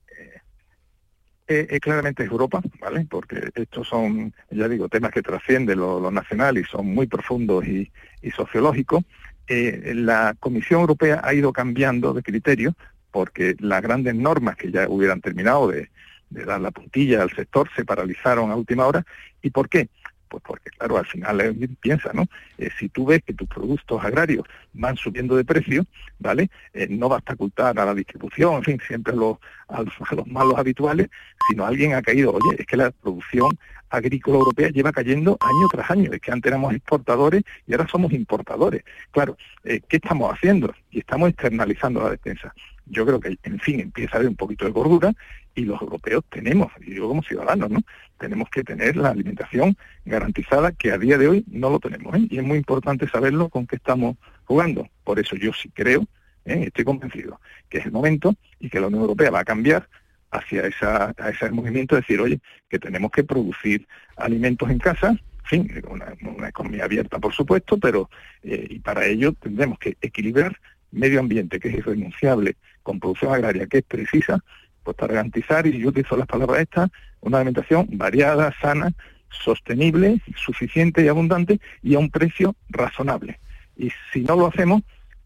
[1.47, 3.07] Eh, eh, claramente es Europa, ¿vale?
[3.09, 7.67] Porque estos son, ya digo, temas que trascienden lo, lo nacional y son muy profundos
[7.67, 9.03] y, y sociológicos.
[9.47, 12.75] Eh, la Comisión Europea ha ido cambiando de criterio
[13.19, 15.91] porque las grandes normas que ya hubieran terminado de,
[16.31, 19.05] dar la puntilla al sector se paralizaron a última hora.
[19.43, 19.89] ¿Y por qué?
[20.29, 22.27] Pues porque, claro, al final eh, piensa, ¿no?
[22.59, 25.85] Eh, si tú ves que tus productos agrarios van subiendo de precio,
[26.21, 26.49] ¿vale?
[26.73, 30.55] Eh, no basta ocultar a la distribución, en fin, siempre a los, a los malos
[30.57, 31.09] habituales,
[31.51, 33.51] sino alguien ha caído, oye, es que la producción
[33.91, 36.13] agrícola europea lleva cayendo año tras año.
[36.13, 38.85] Es que antes éramos exportadores y ahora somos importadores.
[39.11, 40.75] Claro, eh, ¿qué estamos haciendo?
[40.91, 42.55] Y estamos externalizando la defensa.
[42.91, 45.13] Yo creo que, en fin, empieza a haber un poquito de gordura
[45.55, 47.81] y los europeos tenemos, y yo como ciudadanos, ¿no?
[48.19, 52.15] Tenemos que tener la alimentación garantizada, que a día de hoy no lo tenemos.
[52.17, 52.27] ¿eh?
[52.31, 54.89] Y es muy importante saberlo con qué estamos jugando.
[55.05, 56.03] Por eso yo sí creo,
[56.45, 56.65] ¿eh?
[56.67, 59.89] estoy convencido, que es el momento y que la Unión Europea va a cambiar
[60.31, 65.11] hacia esa, a ese movimiento de decir, oye, que tenemos que producir alimentos en casa,
[65.11, 68.11] en fin, una, una economía abierta, por supuesto, pero
[68.43, 70.59] eh, y para ello tendremos que equilibrar
[70.91, 74.43] medio ambiente, que es irrenunciable, con producción agraria, que es precisa,
[74.83, 78.93] pues para garantizar, y yo utilizo las palabras estas, una alimentación variada, sana,
[79.31, 83.39] sostenible, suficiente y abundante y a un precio razonable.
[83.77, 84.83] Y si no lo hacemos,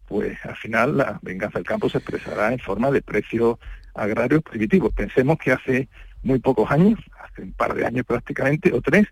[0.07, 3.59] pues al final la venganza del campo se expresará en forma de precios
[3.95, 4.93] agrarios prohibitivos.
[4.93, 5.89] Pensemos que hace
[6.23, 9.07] muy pocos años, hace un par de años prácticamente, o tres,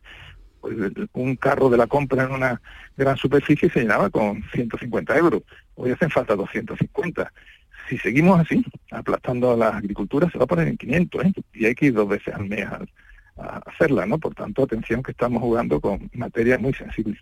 [0.61, 0.77] pues
[1.13, 2.61] un carro de la compra en una
[2.97, 5.43] gran superficie se llenaba con 150 euros.
[5.75, 7.33] Hoy hacen falta 250.
[7.89, 11.33] Si seguimos así, aplastando a la agricultura, se va a poner en 500, ¿eh?
[11.55, 12.89] y hay que ir dos veces al mes al,
[13.37, 14.19] a hacerla, ¿no?
[14.19, 17.19] Por tanto, atención que estamos jugando con materias muy sensibles.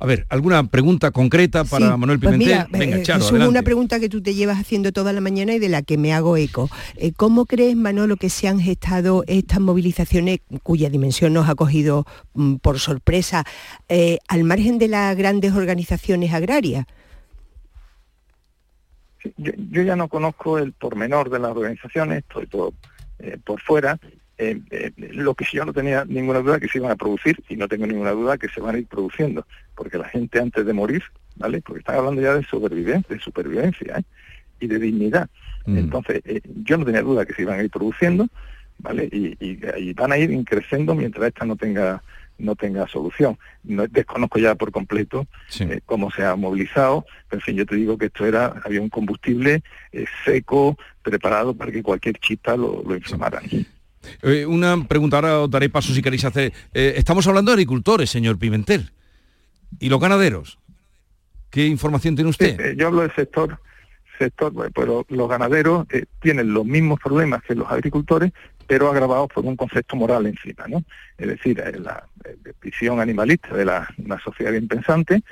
[0.00, 2.66] A ver, ¿alguna pregunta concreta para Sí, Manuel pues Pimentel?
[2.68, 3.48] mira, Venga, eh, Charo, adelante.
[3.48, 6.12] una pregunta que tú te llevas haciendo toda la mañana y de la que me
[6.12, 6.68] hago eco.
[6.96, 12.04] Eh, ¿Cómo crees, Manolo, que se han gestado estas movilizaciones cuya dimensión nos ha cogido
[12.34, 13.44] mm, por sorpresa
[13.88, 16.86] eh, al margen de las grandes organizaciones agrarias?
[19.22, 22.74] Sí, Yo, yo ya no conozco el pormenor de las organizaciones, estoy todo
[23.20, 23.98] eh, por fuera.
[24.38, 27.56] Eh, eh, lo que yo no tenía ninguna duda que se iban a producir y
[27.56, 30.72] no tengo ninguna duda que se van a ir produciendo, porque la gente antes de
[30.72, 31.02] morir,
[31.36, 31.60] ¿vale?
[31.60, 34.02] Porque están hablando ya de supervivencia, de supervivencia ¿eh?
[34.60, 35.28] y de dignidad.
[35.66, 38.26] Entonces, eh, yo no tenía duda que se iban a ir produciendo,
[38.78, 39.08] ¿vale?
[39.12, 42.02] Y, y- y van a ir creciendo mientras esta no tenga
[42.38, 43.38] no tenga solución.
[43.62, 45.26] No, desconozco ya por completo
[45.70, 48.80] eh, cómo se ha movilizado, pero en fin, yo te digo que esto era, había
[48.80, 53.40] un combustible eh, seco, preparado para que cualquier chispa lo, lo inflamara.
[54.22, 56.52] Eh, una pregunta, ahora os daré paso si queréis hacer.
[56.72, 58.92] Eh, estamos hablando de agricultores, señor Pimentel.
[59.80, 60.58] ¿Y los ganaderos?
[61.50, 62.58] ¿Qué información tiene usted?
[62.60, 63.58] Eh, yo hablo del sector,
[64.18, 65.86] sector, pero los ganaderos
[66.20, 68.32] tienen los mismos problemas que los agricultores,
[68.66, 70.82] pero agravados por un concepto moral encima, ¿no?
[71.18, 75.22] Es decir, la eh, visión animalista de la, una sociedad bien pensante,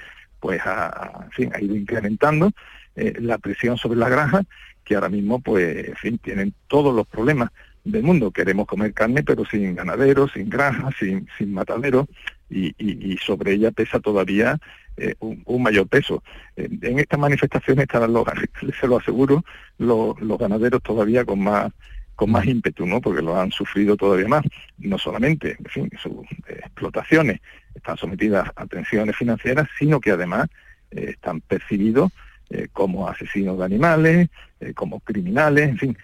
[0.41, 1.29] pues ha,
[1.61, 2.51] ido incrementando
[2.97, 4.45] la presión sobre las granjas,
[4.85, 7.51] que ahora mismo, pues, en fin, tienen todos los problemas
[7.85, 8.31] del mundo.
[8.31, 12.07] Queremos comer carne, pero sin ganaderos, sin granjas, sin, sin mataderos,
[12.49, 14.59] y, sobre ella pesa todavía
[14.97, 16.23] eh, un, mayor peso.
[16.57, 18.25] En estas manifestaciones estarán los,
[18.81, 19.45] se lo aseguro,
[19.79, 21.73] los, los ganaderos todavía con más
[22.17, 23.01] con más ímpetu, ¿no?
[23.01, 24.45] Porque lo han sufrido todavía más.
[24.77, 26.13] No solamente, en fin, sus
[26.49, 27.41] eh, explotaciones
[27.75, 30.49] están sometidas a tensiones financieras, sino que además
[30.91, 32.13] eh, están percibidos
[32.51, 35.99] eh, como asesinos de animales, eh, como criminales, en fin,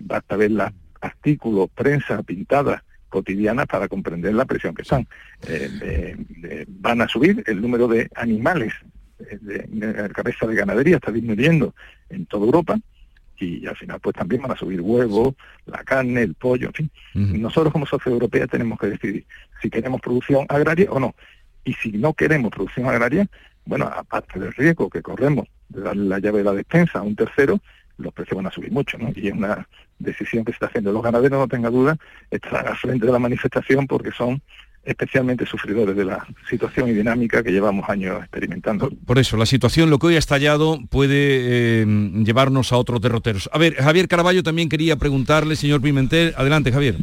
[0.00, 0.70] basta ver los
[1.04, 5.06] artículos, prensa pintadas cotidianas para comprender la presión que están.
[5.46, 8.72] Eh, eh, eh, van a subir el número de animales
[9.20, 11.74] eh, de, de cabeza de ganadería, está disminuyendo
[12.08, 12.78] en toda Europa
[13.38, 15.34] y al final pues también van a subir huevos,
[15.66, 16.90] la carne, el pollo, en fin.
[17.14, 19.26] Nosotros como sociedad europea tenemos que decidir
[19.60, 21.14] si queremos producción agraria o no.
[21.64, 23.26] Y si no queremos producción agraria,
[23.64, 27.16] bueno, aparte del riesgo que corremos de darle la llave de la despensa a un
[27.16, 27.60] tercero,
[27.98, 29.10] los precios van a subir mucho, ¿no?
[29.14, 29.66] Y es una
[29.98, 30.92] decisión que se está haciendo.
[30.92, 31.96] Los ganaderos, no tenga duda,
[32.30, 34.42] están al frente de la manifestación porque son
[34.84, 38.90] especialmente sufridores de la situación y dinámica que llevamos años experimentando.
[39.06, 41.14] Por eso, la situación, lo que hoy ha estallado, puede
[41.82, 41.86] eh,
[42.22, 43.48] llevarnos a otros derroteros.
[43.52, 46.34] A ver, Javier Caraballo también quería preguntarle, señor Pimentel.
[46.36, 46.96] Adelante, Javier.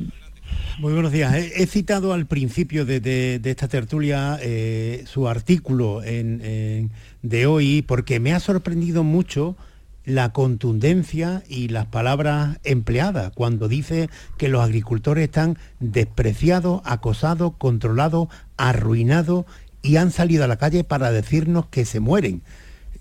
[0.79, 1.33] Muy buenos días.
[1.33, 6.91] He, he citado al principio de, de- de esta tertulia eh, su artículo en- en-
[7.23, 9.55] de hoy porque me ha sorprendido mucho
[10.05, 18.27] la contundencia y las palabras empleadas cuando dice que los agricultores están despreciados, acosados, controlados,
[18.57, 19.45] arruinados
[19.81, 22.41] y han salido a la calle para decirnos que se mueren.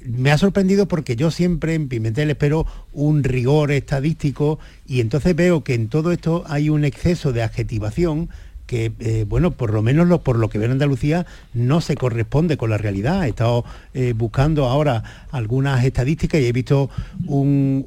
[0.01, 5.63] Me ha sorprendido porque yo siempre en Pimentel espero un rigor estadístico y entonces veo
[5.63, 8.31] que en todo esto hay un exceso de adjetivación
[8.71, 11.97] que, eh, bueno, por lo menos lo, por lo que veo en Andalucía no se
[11.97, 13.25] corresponde con la realidad.
[13.25, 13.65] He estado
[13.95, 16.89] eh, buscando ahora algunas estadísticas y he visto
[17.27, 17.85] un,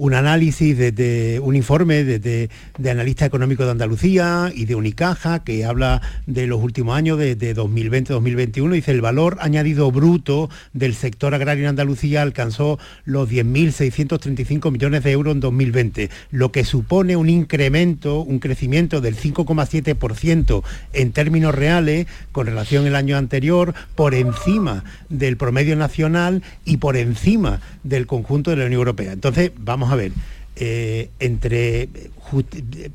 [0.00, 2.48] un análisis de, un informe de,
[2.90, 8.72] analista económico de Andalucía y de Unicaja que habla de los últimos años de, 2020-2021
[8.72, 15.10] dice el valor añadido bruto del sector agrario en Andalucía alcanzó los 10.635 millones de
[15.10, 19.16] euros en 2020 lo que supone un incremento un crecimiento del
[19.66, 26.78] 5,7% en términos reales con relación al año anterior por encima del promedio nacional y
[26.78, 29.12] por encima del conjunto de la Unión Europea.
[29.12, 30.12] Entonces vamos a ver,
[30.56, 32.90] eh, entre eh,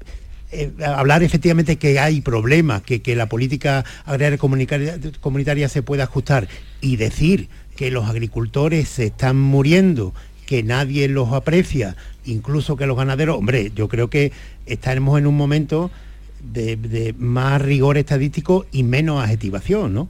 [0.52, 6.48] eh, hablar efectivamente que hay problemas, que, la política agraria comunitaria, se puede ajustar
[6.80, 10.14] y decir que los agricultores se están muriendo,
[10.46, 14.32] que nadie los aprecia, incluso que los ganaderos, hombre, yo creo que
[14.66, 15.92] estaremos en un momento
[16.52, 20.08] de, de más rigor estadístico y menos adjetivación, ¿no?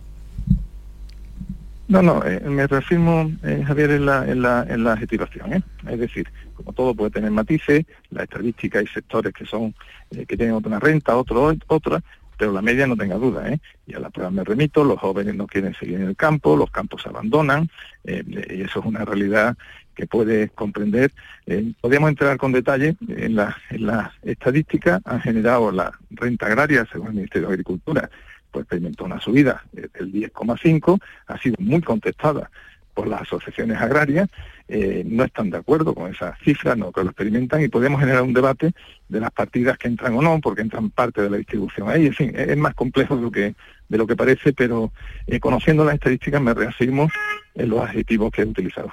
[1.87, 5.53] No, no, eh, me reafirmo, eh, Javier, en la, en, la, en la adjetivación.
[5.53, 5.61] ¿eh?
[5.87, 9.75] Es decir, como todo puede tener matices, la estadística hay sectores que son
[10.09, 12.01] eh, que tienen otra renta, otro otra,
[12.37, 13.49] pero la media no tenga duda.
[13.49, 13.59] ¿eh?
[13.85, 16.71] Y a la prueba me remito, los jóvenes no quieren seguir en el campo, los
[16.71, 17.69] campos se abandonan,
[18.03, 19.55] y eso es una realidad
[19.95, 21.11] que puede comprender.
[21.81, 27.07] podríamos entrar con detalle en la, en la estadística, han generado la renta agraria, según
[27.07, 28.09] el Ministerio de Agricultura,
[28.51, 32.49] pues experimentó una subida del 10,5, ha sido muy contestada
[32.93, 34.29] por las asociaciones agrarias,
[34.67, 38.23] eh, no están de acuerdo con esas cifras, no que lo experimentan y podemos generar
[38.23, 38.71] un debate
[39.09, 42.07] de las partidas que entran o no, porque entran parte de la distribución ahí.
[42.07, 43.53] En fin, es más complejo de lo que,
[43.89, 44.91] de lo que parece, pero
[45.27, 47.09] eh, conociendo las estadísticas me reafirmo
[47.55, 48.91] en los adjetivos que he utilizado.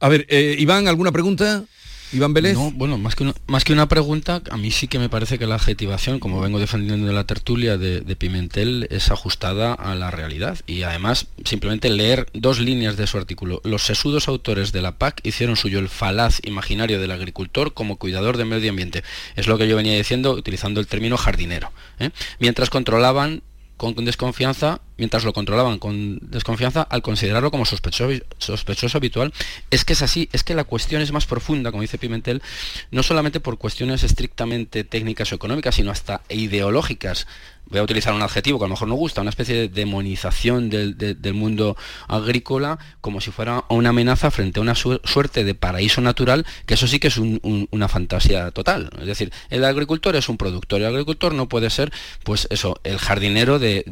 [0.00, 1.64] A ver, eh, Iván, ¿alguna pregunta?
[2.12, 2.54] Iván Vélez.
[2.54, 5.38] No, bueno, más que, una, más que una pregunta, a mí sí que me parece
[5.38, 10.10] que la adjetivación, como vengo defendiendo de la tertulia de, Pimentel, es ajustada a la
[10.10, 10.58] realidad.
[10.66, 13.60] Y además, simplemente leer dos líneas de su artículo.
[13.64, 18.36] Los sesudos autores de la PAC hicieron suyo el falaz imaginario del agricultor como cuidador
[18.36, 19.04] del medio ambiente.
[19.36, 21.70] Es lo que yo venía diciendo utilizando el término jardinero.
[22.00, 22.10] ¿eh?
[22.40, 23.42] Mientras controlaban
[23.80, 29.32] con desconfianza mientras lo controlaban con desconfianza, al considerarlo como sospechoso, habitual,
[29.70, 32.42] es que es así, es que la cuestión es más profunda, como dice Pimentel,
[32.90, 37.26] no solamente por cuestiones estrictamente técnicas o económicas, sino hasta ideológicas.
[37.70, 40.70] Voy a utilizar un adjetivo que a lo mejor no gusta, una especie de demonización
[40.70, 41.76] del, mundo
[42.08, 46.86] agrícola como si fuera una amenaza frente a una suerte de paraíso natural, que eso
[46.86, 48.90] sí que es una fantasía total.
[49.00, 51.92] Es decir, el agricultor es un productor, el agricultor no puede ser,
[52.24, 53.84] pues eso, el jardinero de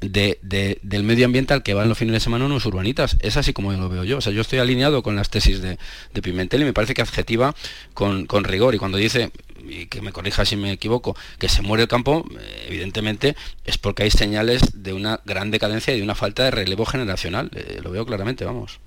[0.00, 3.16] del medio ambiente al que van los fines de semana unos urbanitas.
[3.20, 4.18] Es así como lo veo yo.
[4.18, 5.78] O sea, yo estoy alineado con las tesis de,
[6.22, 7.54] Pimentel y me parece que adjetiva
[7.94, 8.74] con, rigor.
[8.74, 9.30] Y cuando dice,
[9.68, 13.78] y que me corrija si me equivoco, que se muere el campo, eh, evidentemente es
[13.78, 17.50] porque hay señales de una gran decadencia y de una falta de relevo generacional.
[17.54, 18.80] Eh, lo veo claramente, vamos.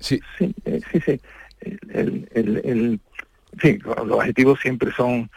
[0.00, 1.00] Sí, sí, eh, sí.
[1.00, 1.20] sí.
[1.90, 3.00] el,
[4.04, 5.30] los adjetivos siempre son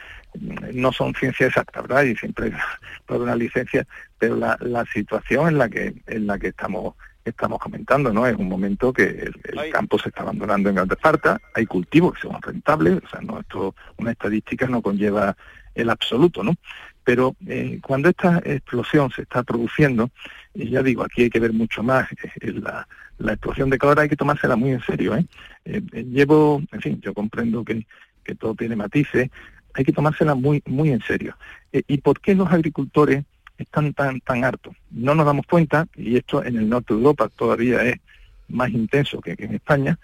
[0.73, 2.03] no son ciencia exacta, ¿verdad?
[2.03, 2.51] Y siempre
[3.05, 3.87] por una licencia,
[4.17, 8.25] pero la, la situación en la que en la que estamos estamos comentando, ¿no?
[8.25, 12.27] Es un momento que el, campo se está abandonando en grandes partes, hay cultivos que
[12.27, 15.35] son rentables, o sea, no esto una estadística no conlleva
[15.73, 16.55] el absoluto, ¿no?
[17.03, 20.09] Pero eh, cuando esta explosión se está produciendo,
[20.53, 23.99] y ya digo, aquí hay que ver mucho más, eh, la, la explosión de calor
[23.99, 25.25] hay que tomársela muy en serio, ¿eh?
[25.65, 27.85] eh llevo, en fin, yo comprendo que,
[28.23, 29.29] que todo tiene matices,
[29.73, 31.37] hay que tomársela muy, muy en serio.
[31.71, 33.25] Eh, ¿Y por qué los agricultores
[33.57, 34.75] están tan, tan hartos?
[34.91, 37.99] No nos damos cuenta, y esto en el norte de Europa todavía es
[38.47, 39.97] más intenso que, en España,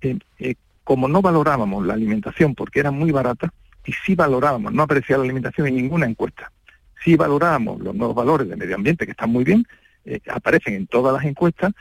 [0.00, 0.54] eh, eh,
[0.84, 3.52] como no valorábamos la alimentación porque era muy barata,
[3.84, 6.50] y sí valorábamos, no apreciar la alimentación en ninguna encuesta,
[7.04, 9.66] sí valorábamos los nuevos valores de medio ambiente, que están muy bien,
[10.28, 11.72] aparecen en todas las encuestas,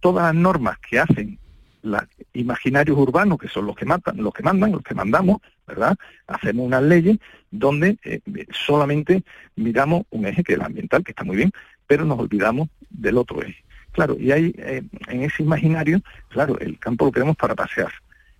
[0.00, 1.38] todas las normas que hacen
[1.82, 2.02] los
[2.32, 5.96] imaginarios urbanos, que son los que matan, los que mandan, los que mandamos, ¿verdad?
[6.26, 7.18] Hacemos unas leyes
[7.50, 9.22] donde eh, solamente
[9.56, 11.52] miramos un eje que es el ambiental, que está muy bien,
[11.86, 13.64] pero nos olvidamos del otro eje.
[13.92, 17.92] Claro, y hay eh, en ese imaginario, claro, el campo lo queremos para pasear.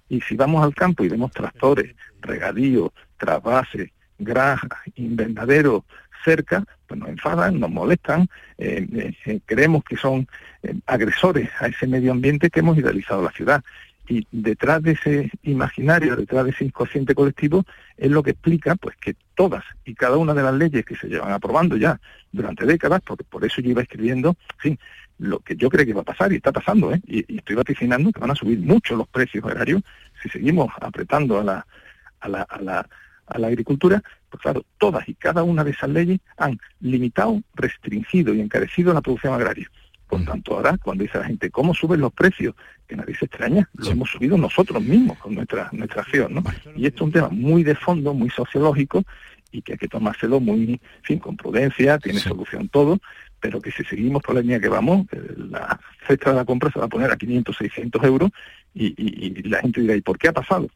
[0.08, 5.84] Y si vamos al campo y vemos tractores, regadíos, trasvases, granjas, invernaderos,
[6.24, 10.26] cerca, pues nos enfadan, nos molestan, eh, eh, creemos que son
[10.86, 13.62] agresores a ese medio ambiente que hemos idealizado la ciudad.
[14.06, 17.64] Y detrás de ese imaginario, detrás de ese inconsciente colectivo,
[17.96, 21.08] es lo que explica pues que todas y cada una de las leyes que se
[21.08, 21.98] llevan aprobando ya
[22.30, 24.78] durante décadas, por, por eso yo iba escribiendo, en
[25.18, 27.00] lo que yo creo que va a pasar y está pasando, ¿eh?
[27.06, 29.82] y, estoy vaticinando que van a subir mucho los precios agrarios
[30.22, 31.66] si seguimos apretando a la,
[32.20, 32.88] a la, a la,
[33.26, 38.34] a la agricultura, pues claro, todas y cada una de esas leyes han limitado, restringido
[38.34, 39.70] y encarecido la producción agraria.
[40.16, 42.54] Por tanto, ahora, cuando dice la gente, ¿cómo suben los precios?
[42.86, 46.42] Que nadie se extraña, lo hemos subido nosotros mismos con nuestra, nuestra acción, ¿no?
[46.76, 49.02] Y esto es un tema muy de fondo, muy sociológico,
[49.50, 52.98] y que hay que tomárselo muy, fin, con prudencia, tiene solución todo,
[53.40, 56.70] pero que si seguimos por la línea que vamos, eh, la cesta de la compra
[56.70, 58.30] se va a poner a 500, 600 euros,
[58.72, 60.68] y, y la gente dirá, ¿y por qué ha pasado?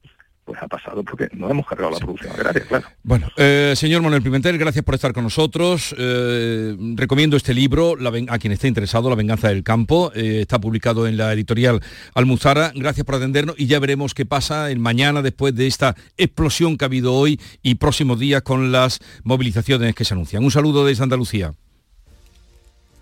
[0.48, 2.86] Pues ha pasado porque no hemos cargado la producción agraria, claro.
[3.02, 5.94] Bueno, eh, señor Manuel Pimentel, gracias por estar con nosotros.
[5.98, 7.96] Eh, recomiendo este libro
[8.28, 10.10] a quien esté interesado, La venganza del campo.
[10.14, 11.82] Eh, está publicado en la editorial
[12.14, 12.72] Almuzara.
[12.74, 16.86] Gracias por atendernos y ya veremos qué pasa el mañana después de esta explosión que
[16.86, 20.42] ha habido hoy y próximos días con las movilizaciones que se anuncian.
[20.42, 21.52] Un saludo desde Andalucía.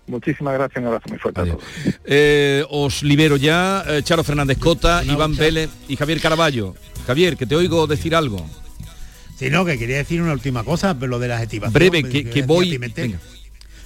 [0.07, 1.63] Muchísimas gracias, un abrazo muy fuerte a todos.
[2.69, 6.75] os libero ya, Charo Fernández Cota, Iván Vélez y Javier Caraballo.
[7.05, 8.45] Javier, que te oigo decir algo.
[9.37, 11.73] Sí, no, que quería decir una última cosa, pero lo de las estimaciones.
[11.73, 12.79] Breve, que, voy...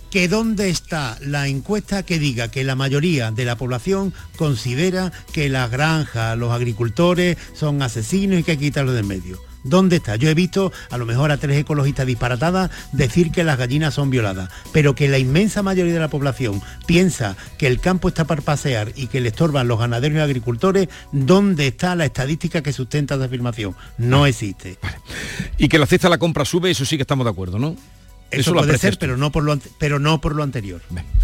[0.09, 5.49] Que dónde está la encuesta que diga que la mayoría de la población considera que
[5.49, 10.15] las granjas, los agricultores son asesinos y que hay que quitarlos del medio ¿Dónde está?
[10.15, 14.09] Yo he visto a lo mejor a tres ecologistas disparatadas decir que las gallinas son
[14.09, 18.41] violadas, pero que la inmensa mayoría de la población piensa que el campo está para
[18.41, 23.15] pasear y que le estorban los ganaderos y agricultores, ¿dónde está la estadística que sustenta
[23.15, 23.75] esa afirmación?
[23.97, 24.77] No existe.
[25.57, 27.75] Y que la cesta de la compra sube, eso sí que estamos de acuerdo, ¿no?
[28.31, 30.81] Eso, puede ser, pero no, por lo, pero no por lo anterior.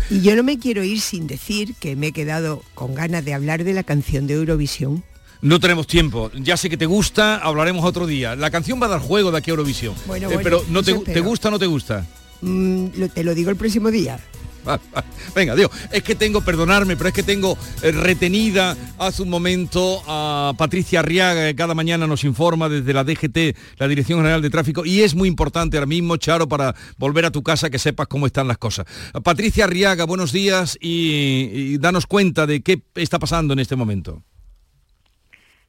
[0.10, 3.34] Y yo no me quiero ir sin decir que me he quedado con ganas de
[3.34, 5.04] hablar de la canción de Eurovisión.
[5.42, 6.32] No tenemos tiempo.
[6.34, 8.36] Ya sé que te gusta, hablaremos otro día.
[8.36, 9.94] La canción va a dar juego de aquí a Eurovisión.
[10.06, 12.06] Bueno, eh, pero no te, gusta o no te gusta?
[12.42, 14.20] Mm, te lo digo el próximo día.
[15.36, 20.02] Venga, Dios, es que tengo, perdonarme, pero es que tengo eh, retenida hace un momento
[20.08, 24.50] a Patricia Arriaga, que cada mañana nos informa desde la DGT, la Dirección General de
[24.50, 28.08] Tráfico, y es muy importante ahora mismo, Charo, para volver a tu casa, que sepas
[28.08, 28.86] cómo están las cosas.
[29.24, 34.24] Patricia Arriaga, buenos días y danos cuenta de qué está pasando en este momento.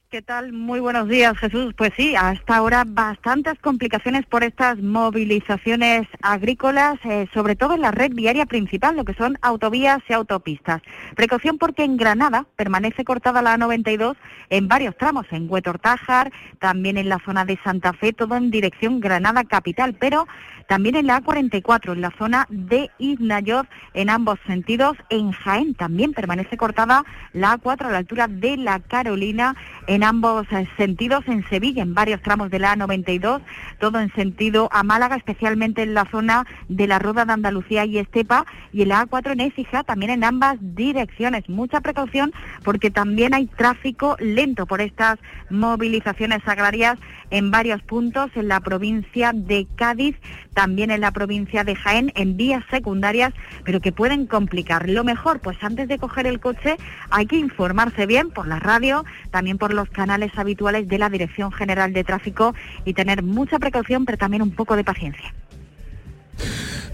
[0.09, 0.53] ¿Qué tal?
[0.53, 1.75] Muy buenos días, Jesús.
[1.77, 7.91] Pues sí, hasta ahora bastantes complicaciones por estas movilizaciones agrícolas, eh, sobre todo en la
[7.91, 10.81] red viaria principal, lo que son autovías y autopistas.
[11.15, 14.15] Precaución porque en Granada permanece cortada la A92
[14.49, 19.01] en varios tramos, en Huetortájar, también en la zona de Santa Fe, todo en dirección
[19.01, 20.27] Granada capital, pero
[20.69, 23.65] también en la A44, en la zona de Iznayoz,
[23.95, 24.95] en ambos sentidos.
[25.09, 27.03] En Jaén también permanece cortada
[27.33, 29.55] la A4 a la altura de la Carolina,
[29.87, 31.23] en ambos eh, sentidos.
[31.27, 33.41] En Sevilla, en varios tramos de la A92,
[33.79, 37.97] todo en sentido a Málaga, especialmente en la zona de la Rueda de Andalucía y
[37.97, 38.45] Estepa.
[38.71, 41.49] Y en la A4 en Écija, también en ambas direcciones.
[41.49, 42.31] Mucha precaución
[42.63, 45.17] porque también hay tráfico lento por estas
[45.49, 46.99] movilizaciones agrarias
[47.31, 50.15] en varios puntos en la provincia de Cádiz
[50.53, 54.89] también en la provincia de Jaén en vías secundarias, pero que pueden complicar.
[54.89, 56.75] Lo mejor, pues antes de coger el coche
[57.09, 61.51] hay que informarse bien por la radio, también por los canales habituales de la Dirección
[61.51, 62.53] General de Tráfico
[62.83, 65.33] y tener mucha precaución, pero también un poco de paciencia.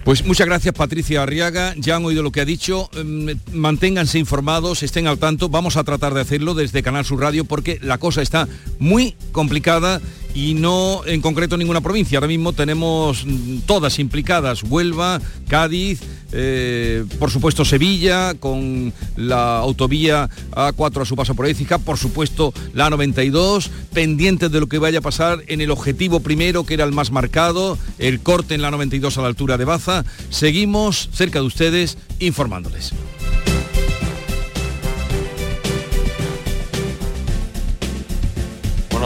[0.03, 4.83] Pues muchas gracias Patricia Arriaga, ya han oído lo que ha dicho, em, manténganse informados,
[4.83, 8.21] estén al tanto, vamos a tratar de hacerlo desde Canal Sur Radio porque la cosa
[8.21, 10.01] está muy complicada
[10.35, 12.17] y no en concreto ninguna provincia.
[12.17, 13.25] Ahora mismo tenemos
[13.65, 16.01] todas implicadas, Huelva, Cádiz,
[16.33, 22.53] eh, por supuesto Sevilla, con la autovía A4 a su paso por Écija, por supuesto
[22.73, 26.83] la A92, pendientes de lo que vaya a pasar en el objetivo primero, que era
[26.83, 30.03] el más marcado, el corte en la 92 a la altura de Baza.
[30.29, 32.93] Seguimos cerca de ustedes informándoles.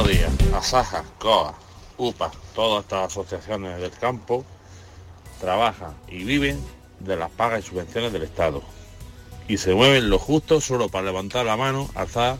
[0.02, 0.54] Buenos días.
[0.54, 1.54] Asaja, COA,
[1.97, 4.45] UPA, todas estas asociaciones del campo
[5.41, 6.58] trabajan y viven
[7.02, 8.62] de las pagas y subvenciones del Estado.
[9.50, 12.38] Y se mueven lo justo solo para levantar la mano, alzar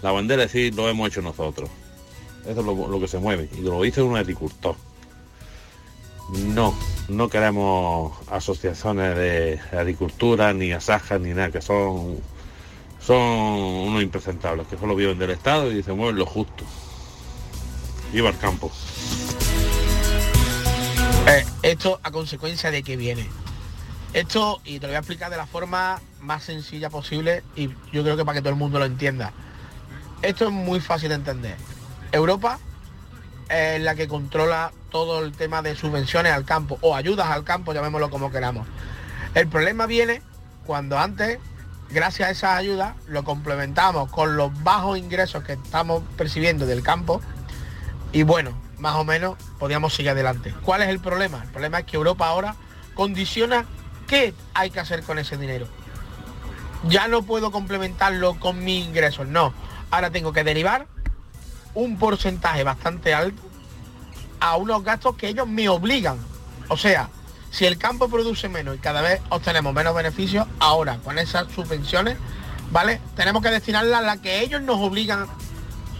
[0.00, 1.68] la bandera y decir lo hemos hecho nosotros.
[2.46, 3.48] Eso es lo, que se mueve.
[3.58, 4.76] Y lo dice un agricultor.
[6.30, 6.72] No,
[7.08, 12.20] no queremos asociaciones de agricultura, ni asajas, ni nada, que son,
[13.04, 16.64] son unos impresentables, que solo viven del Estado y se mueven lo justo.
[18.12, 18.70] Viva el campo.
[21.28, 23.28] Eh, esto a consecuencia de que viene.
[24.12, 28.02] Esto, y te lo voy a explicar de la forma más sencilla posible y yo
[28.02, 29.32] creo que para que todo el mundo lo entienda.
[30.20, 31.56] Esto es muy fácil de entender.
[32.12, 32.58] Europa
[33.48, 37.72] es la que controla todo el tema de subvenciones al campo o ayudas al campo,
[37.72, 38.66] llamémoslo como queramos.
[39.34, 40.20] El problema viene
[40.66, 41.38] cuando antes,
[41.90, 47.22] gracias a esas ayudas, lo complementamos con los bajos ingresos que estamos percibiendo del campo
[48.12, 50.54] y bueno, más o menos podíamos seguir adelante.
[50.62, 51.42] ¿Cuál es el problema?
[51.42, 52.56] El problema es que Europa ahora
[52.94, 53.64] condiciona
[54.06, 55.66] qué hay que hacer con ese dinero.
[56.88, 59.54] Ya no puedo complementarlo con mis ingresos, no.
[59.90, 60.86] Ahora tengo que derivar
[61.74, 63.40] un porcentaje bastante alto
[64.40, 66.18] a unos gastos que ellos me obligan.
[66.68, 67.08] O sea,
[67.50, 72.18] si el campo produce menos y cada vez obtenemos menos beneficios, ahora con esas subvenciones,
[72.70, 73.00] ¿vale?
[73.14, 75.26] Tenemos que destinarlas a la que ellos nos obligan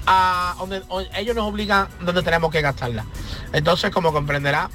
[0.06, 0.82] a donde
[1.16, 3.04] ellos nos obligan donde tenemos que gastarla.
[3.52, 4.70] Entonces, como comprenderá,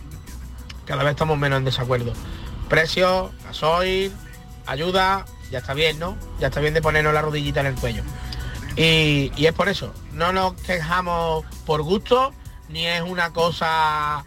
[0.85, 2.13] cada vez estamos menos en desacuerdo.
[2.69, 4.11] Precios, gasoil,
[4.65, 6.17] ayuda, ya está bien, ¿no?
[6.39, 8.03] Ya está bien de ponernos la rodillita en el cuello.
[8.75, 12.33] Y, y es por eso, no nos quejamos por gusto,
[12.69, 14.25] ni es una cosa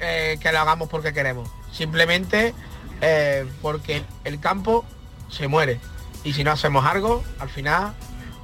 [0.00, 1.48] eh, que lo hagamos porque queremos.
[1.72, 2.54] Simplemente
[3.00, 4.84] eh, porque el campo
[5.28, 5.80] se muere.
[6.24, 7.94] Y si no hacemos algo, al final,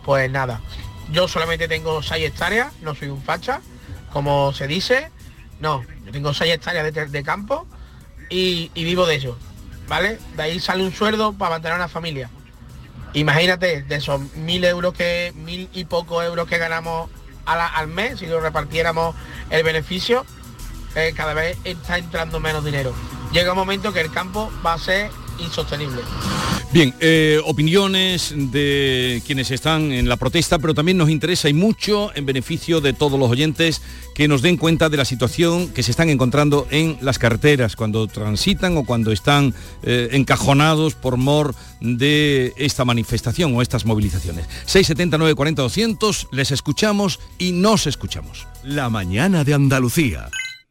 [0.04, 0.60] pues nada.
[1.10, 3.60] Yo solamente tengo 6 hectáreas, no soy un facha,
[4.12, 5.10] como se dice.
[5.60, 7.66] No, yo tengo 6 hectáreas de, campo
[8.28, 9.36] y, vivo de ello.
[9.88, 10.18] ¿Vale?
[10.36, 12.28] De ahí sale un sueldo para mantener una familia.
[13.14, 17.10] Imagínate, de esos mil euros que, mil y pocos euros que ganamos
[17.46, 19.16] a la- al mes, si lo repartiéramos
[19.48, 20.26] el beneficio,
[20.94, 22.92] eh, cada vez está entrando menos dinero.
[23.32, 26.02] Llega un momento que el campo va a ser insostenible.
[26.72, 32.10] Bien, eh, opiniones de quienes están en la protesta, pero también nos interesa y mucho
[32.14, 33.80] en beneficio de todos los oyentes
[34.14, 38.06] que nos den cuenta de la situación que se están encontrando en las carreteras cuando
[38.06, 44.46] transitan o cuando están eh, encajonados por mor de esta manifestación o estas movilizaciones.
[44.66, 48.46] 679 40 200, les escuchamos y nos escuchamos.
[48.64, 50.30] La mañana de Andalucía.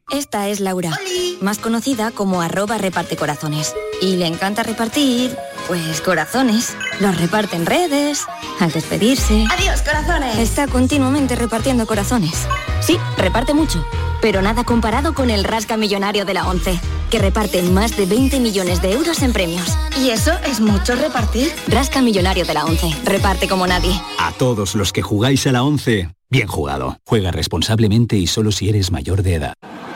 [0.09, 0.97] Esta es Laura,
[1.41, 3.75] más conocida como arroba reparte corazones.
[4.01, 5.35] Y le encanta repartir,
[5.67, 6.77] pues corazones.
[6.99, 8.25] Los reparte en redes,
[8.59, 9.45] al despedirse.
[9.51, 10.37] Adiós, corazones.
[10.37, 12.47] Está continuamente repartiendo corazones.
[12.79, 13.85] Sí, reparte mucho,
[14.19, 16.79] pero nada comparado con el Rasca Millonario de la ONCE,
[17.11, 19.77] que reparte más de 20 millones de euros en premios.
[19.99, 21.51] ¿Y eso es mucho repartir?
[21.67, 23.91] Rasca Millonario de la ONCE, reparte como nadie.
[24.17, 26.97] A todos los que jugáis a la 11, bien jugado.
[27.05, 29.53] Juega responsablemente y solo si eres mayor de edad.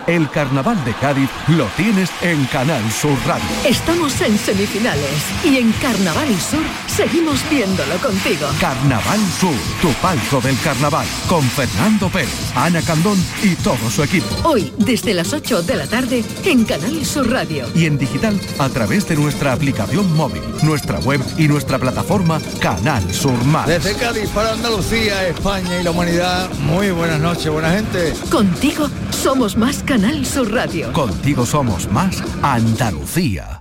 [0.08, 3.46] El carnaval de Cádiz lo tienes en Canal Sur Radio.
[3.66, 8.48] Estamos en semifinales y en Carnaval y Sur seguimos viéndolo contigo.
[8.60, 14.28] Carnaval Sur, tu palco del carnaval, con Fernando Pérez, Ana Candón y todo su equipo.
[14.44, 17.66] Hoy, desde las 8 de la tarde, en Canal Sur Radio.
[17.74, 23.14] Y en digital a través de nuestra aplicación móvil, nuestra web y nuestra plataforma Canal
[23.14, 23.68] Sur Más.
[23.68, 28.14] Desde Cádiz para Andalucía, España y la humanidad, muy buenas noches, buena gente.
[28.30, 30.92] Contigo somos más Canal Sur Radio.
[30.92, 33.61] Contigo somos más Andalucía.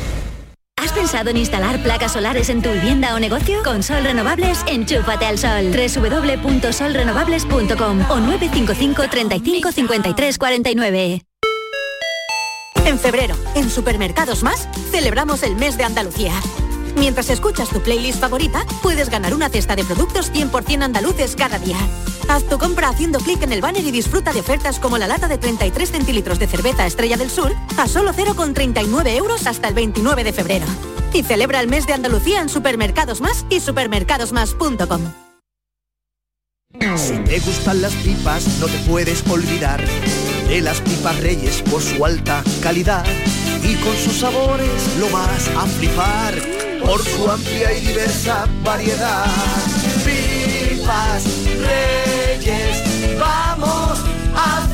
[0.81, 3.61] ¿Has pensado en instalar placas solares en tu vivienda o negocio?
[3.63, 5.71] Con Sol Renovables, enchúfate al sol.
[5.71, 11.21] www.solrenovables.com o 955 35 53 49.
[12.87, 16.33] En febrero, en Supermercados Más, celebramos el mes de Andalucía.
[16.95, 21.77] Mientras escuchas tu playlist favorita, puedes ganar una cesta de productos 100% andaluces cada día.
[22.27, 25.27] Haz tu compra haciendo clic en el banner y disfruta de ofertas como la lata
[25.27, 30.23] de 33 centilitros de cerveza Estrella del Sur a solo 0,39 euros hasta el 29
[30.23, 30.65] de febrero.
[31.13, 35.01] Y celebra el mes de Andalucía en Supermercados Más y supermercadosmás.com.
[36.95, 39.83] Si te gustan las pipas, no te puedes olvidar
[40.47, 43.05] de las pipas Reyes por su alta calidad
[43.63, 49.25] y con sus sabores lo vas a flipar por su amplia y diversa variedad.
[50.05, 53.99] Pipas Reyes, vamos
[54.35, 54.67] a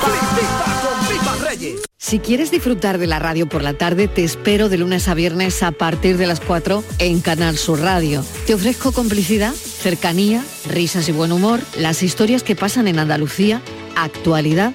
[0.00, 1.80] con pipas Reyes.
[1.98, 5.62] Si quieres disfrutar de la radio por la tarde, te espero de lunes a viernes
[5.62, 8.24] a partir de las 4 en Canal Sur Radio.
[8.46, 13.62] Te ofrezco complicidad, cercanía, risas y buen humor, las historias que pasan en Andalucía,
[13.96, 14.74] actualidad,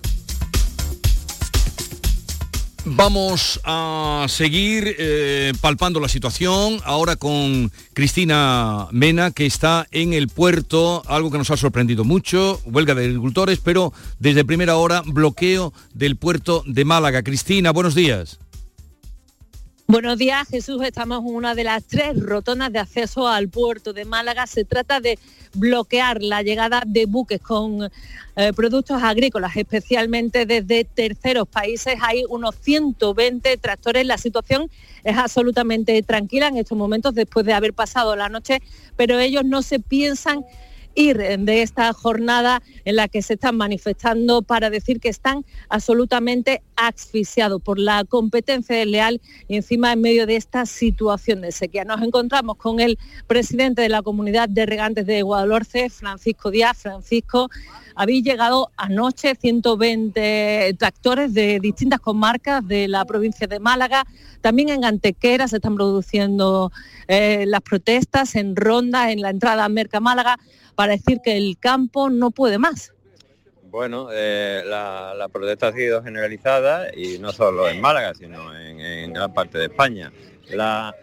[2.83, 10.29] Vamos a seguir eh, palpando la situación ahora con Cristina Mena, que está en el
[10.29, 15.73] puerto, algo que nos ha sorprendido mucho, huelga de agricultores, pero desde primera hora bloqueo
[15.93, 17.21] del puerto de Málaga.
[17.21, 18.39] Cristina, buenos días.
[19.91, 20.81] Buenos días, Jesús.
[20.85, 24.47] Estamos en una de las tres rotondas de acceso al puerto de Málaga.
[24.47, 25.19] Se trata de
[25.53, 27.91] bloquear la llegada de buques con
[28.37, 31.95] eh, productos agrícolas, especialmente desde terceros países.
[32.03, 34.05] Hay unos 120 tractores.
[34.05, 34.71] La situación
[35.03, 38.61] es absolutamente tranquila en estos momentos después de haber pasado la noche,
[38.95, 40.45] pero ellos no se piensan
[40.95, 46.61] ir de esta jornada en la que se están manifestando para decir que están absolutamente
[46.75, 51.85] asfixiados por la competencia desleal y encima en medio de esta situación de sequía.
[51.85, 56.77] Nos encontramos con el presidente de la comunidad de regantes de Guadalhorce, Francisco Díaz.
[56.77, 57.49] Francisco,
[57.95, 64.05] habéis llegado anoche 120 tractores de distintas comarcas de la provincia de Málaga.
[64.41, 66.71] También en Antequera se están produciendo
[67.07, 70.39] eh, las protestas, en Ronda, en la entrada a Merca Málaga
[70.75, 72.93] para decir que el campo no puede más.
[73.63, 79.33] Bueno, eh, la, protesta ha sido generalizada y no solo en Málaga, sino en, gran
[79.33, 80.11] parte de España.
[80.49, 80.97] Eh, la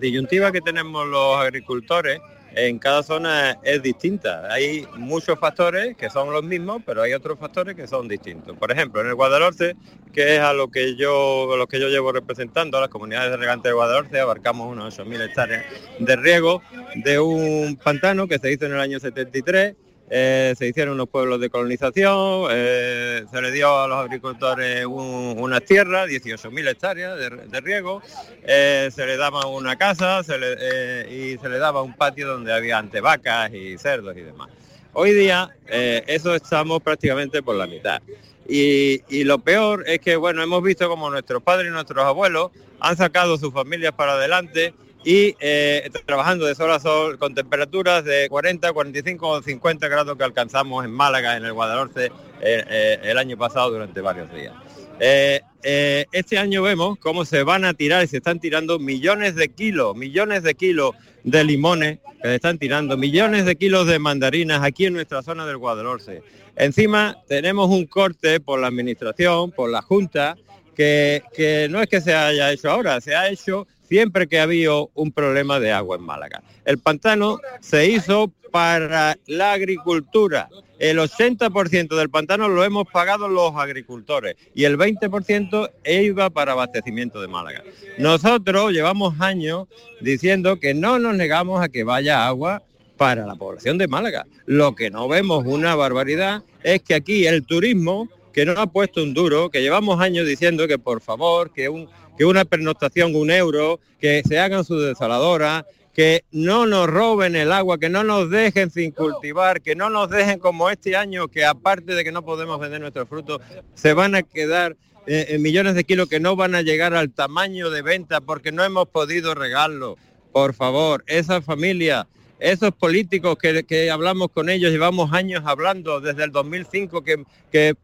[0.00, 2.20] disyuntiva que tenemos los agricultores
[2.54, 4.52] en cada zona es distinta.
[4.52, 8.56] Hay muchos factores que son los mismos, pero hay otros factores que son distintos.
[8.56, 9.76] Por ejemplo, en el Guadalhorce,
[10.12, 13.70] que es a lo que yo, que yo llevo representando, a las comunidades de regantes
[13.70, 15.64] de Guadalhorce, abarcamos unos 8.000 hectáreas
[15.98, 16.62] de riego
[16.96, 19.74] de un pantano que se hizo en el año 73
[20.12, 25.64] eh, se hicieron unos pueblos de colonización, eh, se le dio a los agricultores unas
[25.64, 28.02] tierras, 18.000 hectáreas de, riego,
[28.42, 33.54] eh, se le daba una casa y se le daba un patio donde había antevacas
[33.54, 34.48] y cerdos y demás.
[34.94, 38.02] Hoy día eso estamos prácticamente por la mitad.
[38.48, 42.50] Y, y, lo peor es que, bueno, hemos visto como nuestros padres y nuestros abuelos
[42.80, 48.04] han sacado sus familias para adelante y eh, trabajando de sol a sol con temperaturas
[48.04, 52.98] de 40, 45 o 50 grados que alcanzamos en Málaga, en el Guadalhorce, eh, eh,
[53.04, 54.54] el año pasado durante varios días.
[55.00, 59.96] este año vemos cómo se van a tirar y se están tirando millones de kilos,
[59.96, 60.94] millones de kilos
[61.24, 65.46] de limones que se están tirando, millones de kilos de mandarinas aquí en nuestra zona
[65.46, 66.22] del Guadalhorce.
[66.56, 70.36] Encima tenemos un corte por la administración, por la Junta,
[70.76, 74.70] que, que no es que se haya hecho ahora, se ha hecho siempre que había
[74.94, 76.42] un problema de agua en Málaga.
[76.64, 80.48] El pantano se hizo para la agricultura.
[80.78, 87.20] El 80% del pantano lo hemos pagado los agricultores y el 20% iba para abastecimiento
[87.20, 87.62] de Málaga.
[87.98, 89.66] Nosotros llevamos años
[90.00, 92.62] diciendo que no nos negamos a que vaya agua
[92.96, 94.24] para la población de Málaga.
[94.46, 99.02] Lo que no vemos una barbaridad es que aquí el turismo, que no ha puesto
[99.02, 101.88] un duro, que llevamos años diciendo que por favor, que un
[102.20, 105.64] que una pernoctación un euro, que se hagan su desaladoras,
[105.94, 110.10] que no nos roben el agua, que no nos dejen sin cultivar, que no nos
[110.10, 113.40] dejen como este año, que aparte de que no podemos vender nuestros frutos,
[113.72, 117.70] se van a quedar eh, millones de kilos que no van a llegar al tamaño
[117.70, 119.96] de venta porque no hemos podido regarlo.
[120.30, 122.06] Por favor, esa familia
[122.40, 127.24] esos políticos que, hablamos con ellos, llevamos años hablando, desde el 2005 que,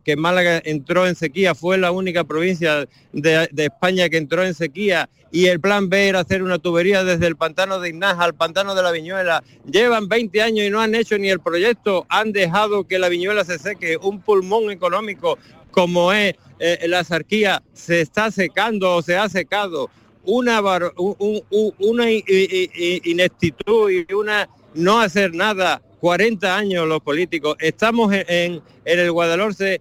[0.02, 5.08] que, Málaga entró en sequía, fue la única provincia de, España que entró en sequía
[5.30, 8.74] y el plan B era hacer una tubería desde el pantano de Ignaja al pantano
[8.74, 9.44] de la Viñuela.
[9.70, 13.44] Llevan 20 años y no han hecho ni el proyecto, han dejado que la Viñuela
[13.44, 15.38] se seque, un pulmón económico
[15.70, 19.90] como es eh, la sarquía se está secando o se ha secado
[20.26, 20.60] una,
[21.78, 27.56] una ineptitud y una no hacer nada 40 años los políticos.
[27.58, 29.80] Estamos en, en, el Guadalhorce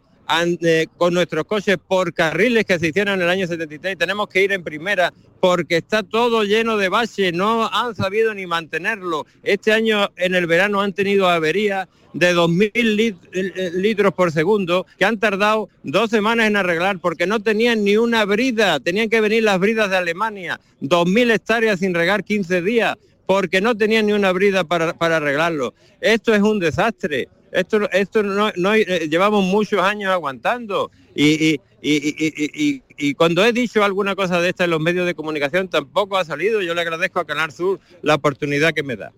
[0.98, 3.98] con nuestros coches por carriles que se hicieron en el año 73.
[3.98, 8.48] Tenemos que ir en primera porque está todo lleno de baches, no han sabido ni
[8.48, 9.26] mantenerlo.
[9.44, 15.04] Este año en el verano han tenido averías de 2.000 eh, litros por segundo que
[15.04, 19.44] han tardado dos semanas en arreglar porque no tenían ni una brida, tenían que venir
[19.44, 22.96] las bridas de Alemania, 2.000 hectáreas sin regar 15 días
[23.26, 25.74] porque no tenían ni una brida para, arreglarlo.
[26.00, 27.28] Esto es un desastre.
[27.52, 34.42] Esto, esto no, eh, llevamos muchos años aguantando y, y, cuando he dicho alguna cosa
[34.42, 36.62] de esta en los medios de comunicación tampoco ha salido.
[36.62, 39.14] Yo le agradezco a Canal Sur la oportunidad que me da.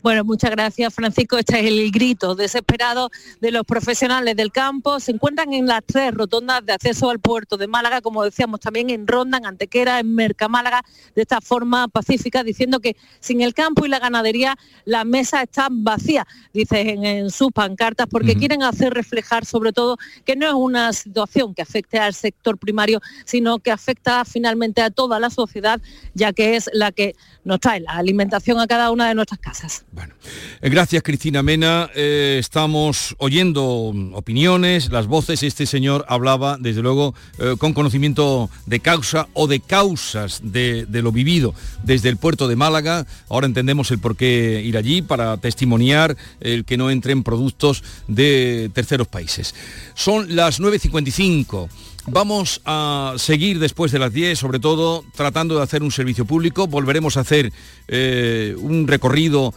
[0.00, 1.38] Bueno, muchas gracias Francisco.
[1.38, 5.00] Este es el grito desesperado de los profesionales del campo.
[5.00, 8.90] Se encuentran en las tres rotondas de acceso al puerto de Málaga, como decíamos también
[8.90, 10.84] en Ronda, en Antequera, en Mercamálaga,
[11.16, 15.66] de esta forma pacífica, diciendo que sin el campo y la ganadería la mesa está
[15.68, 20.92] vacía, dicen en, sus pancartas, porque quieren hacer reflejar sobre todo que no es una
[20.92, 25.80] situación que afecte al sector primario, sino que afecta finalmente a toda la sociedad,
[26.14, 29.84] ya que es la que nos trae la alimentación a cada una de nuestras casas.
[29.90, 30.14] Bueno,
[30.60, 31.88] eh, gracias Cristina Mena.
[31.94, 33.64] Eh, estamos oyendo
[34.12, 35.42] opiniones, las voces.
[35.42, 41.10] Este señor hablaba, desde luego, eh, con conocimiento de causa o de causas de, lo
[41.10, 43.06] vivido desde el puerto de Málaga.
[43.30, 48.70] Ahora entendemos el por qué ir allí para testimoniar el que no entren productos de
[48.74, 49.54] terceros países.
[49.94, 51.68] Son las 9.55.
[52.10, 56.66] Vamos a seguir después de las 10, sobre todo tratando de hacer un servicio público.
[56.66, 57.52] Volveremos a hacer
[57.90, 59.52] un recorrido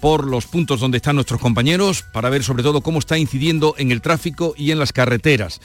[0.00, 3.90] por los puntos donde están nuestros compañeros para ver sobre todo cómo está incidiendo en
[3.90, 5.60] el tráfico y en las carreteras.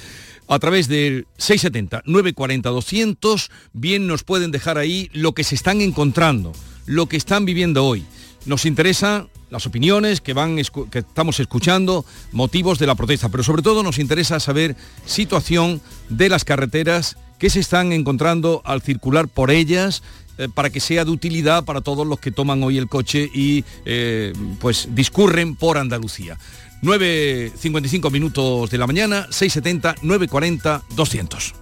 [0.48, 6.54] A través del 670-940-200, bien nos pueden dejar ahí lo que se están encontrando,
[6.86, 8.06] lo que están viviendo hoy.
[8.46, 13.62] Nos interesa las opiniones que, van, que estamos escuchando, motivos de la protesta, pero sobre
[13.62, 14.76] todo nos interesa saber
[15.06, 20.04] situación de las carreteras que se están encontrando al circular por ellas,
[20.38, 23.64] eh, para que sea de utilidad para todos los que toman hoy el coche y
[23.86, 26.38] eh, pues discurren por Andalucía.
[26.82, 31.54] 9.55 minutos de la mañana, 6.70, 9.40, 200.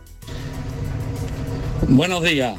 [1.90, 2.56] Buenos días.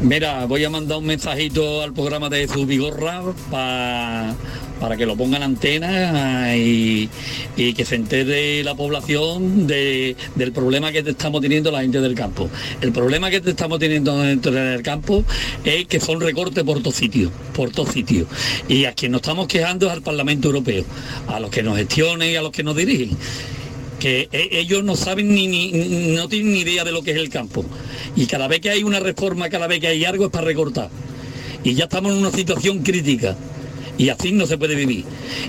[0.00, 3.20] Mira, voy a mandar un mensajito al programa de Zubigorra
[3.50, 4.34] para
[4.80, 7.08] para que lo pongan antena y,
[7.56, 12.48] que se entere la población del problema que estamos teniendo la gente del campo.
[12.80, 15.24] El problema que estamos teniendo dentro del campo
[15.64, 18.28] es que son recortes por todos sitios, por todos sitios.
[18.68, 20.84] Y a quien nos estamos quejando es al Parlamento Europeo,
[21.26, 23.16] a los que nos gestionen y a los que nos dirigen
[23.98, 25.72] que e, ellos no saben ni,
[26.14, 27.64] no tienen ni idea de lo que es el campo.
[28.16, 30.90] Y cada vez que hay una reforma, cada vez que hay algo es para recortar.
[31.64, 33.36] Y ya estamos en una situación crítica.
[33.98, 35.04] Y así no se puede vivir.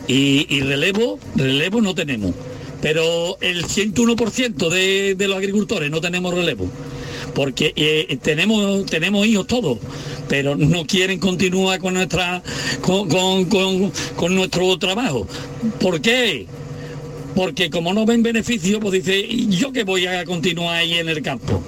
[0.07, 2.33] Y, relevo, relevo no tenemos.
[2.81, 6.69] Pero el 101% de, de los agricultores no tenemos relevo
[7.33, 9.77] porque eh, tenemos, tenemos hijos todos,
[10.27, 12.41] pero no quieren continuar con nuestra
[12.81, 13.07] con,
[13.45, 15.27] con, nuestro trabajo.
[15.79, 16.47] ¿Por qué?
[17.35, 21.21] porque como no ven beneficio, pues dice, ¿yo que voy a continuar ahí en el
[21.21, 21.61] campo?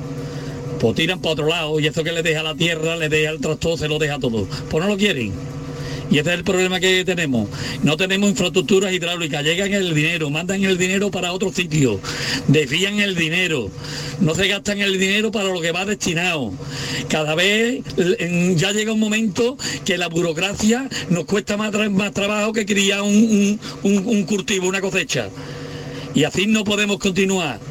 [0.80, 3.40] Pues tiran para otro lado y eso que le deja la tierra, le deja el
[3.40, 4.48] tractor, se lo deja todo.
[4.70, 5.32] Pues no lo quieren.
[6.12, 7.48] Y ese es el problema que tenemos.
[7.84, 12.02] No tenemos infraestructuras hidráulicas, llegan el dinero, mandan el dinero para otro sitio,
[12.48, 13.72] desvían el dinero,
[14.20, 16.52] no se gastan el dinero para lo que va destinado.
[17.08, 17.82] Cada vez
[18.56, 23.58] ya llega un momento que la burocracia nos cuesta más, más trabajo que criar un,
[23.84, 25.30] un cultivo, una cosecha.
[26.14, 27.71] Y así no podemos continuar.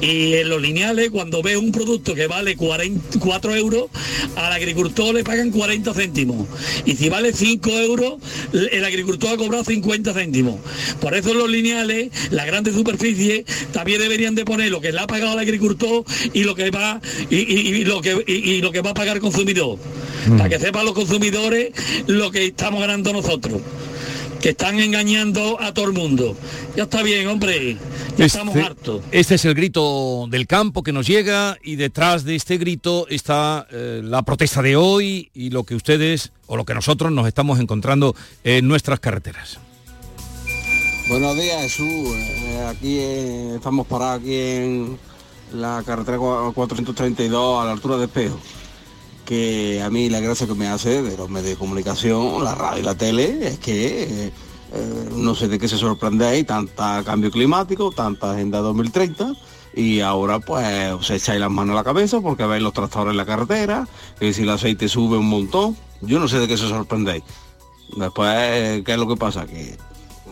[0.00, 3.86] Y en los lineales, cuando ve un producto que vale 4 euros,
[4.36, 6.46] al agricultor le pagan 40 céntimos.
[6.84, 8.14] Y si vale 5 euros,
[8.52, 10.60] el agricultor ha cobrado 50 céntimos.
[11.00, 15.00] Por eso en los lineales, las grandes superficies, también deberían de poner lo que le
[15.00, 17.00] ha pagado al agricultor y lo que va,
[17.30, 19.78] y, lo, que, lo que va a pagar el consumidor.
[20.26, 20.36] Mm.
[20.36, 21.72] Para que sepan los consumidores
[22.06, 23.60] lo que estamos ganando nosotros
[24.44, 26.36] que están engañando a todo el mundo.
[26.76, 27.78] Ya está bien, hombre,
[28.18, 29.00] ya estamos este, hartos.
[29.10, 33.66] Este es el grito del campo que nos llega y detrás de este grito está
[33.70, 37.58] eh, la protesta de hoy y lo que ustedes o lo que nosotros nos estamos
[37.58, 39.58] encontrando en nuestras carreteras.
[41.08, 42.10] Buenos días, Jesús.
[42.14, 44.98] Eh, aquí estamos parados aquí en
[45.54, 48.38] la carretera 432 a la altura de Espejo
[49.24, 52.80] que a mí la gracia que me hace de los medios de comunicación, la radio
[52.80, 54.32] y la tele, es que
[54.72, 59.32] eh, no sé de qué se sorprende ahí, tanta cambio climático, tanta agenda 2030
[59.76, 60.66] y ahora pues
[61.02, 64.32] se echáis las manos a la cabeza porque veis los tractores en la carretera, que
[64.32, 67.24] si el aceite sube un montón, yo no sé de qué se sorprendéis.
[67.96, 69.46] Después, ¿qué es lo que pasa?
[69.46, 69.76] Que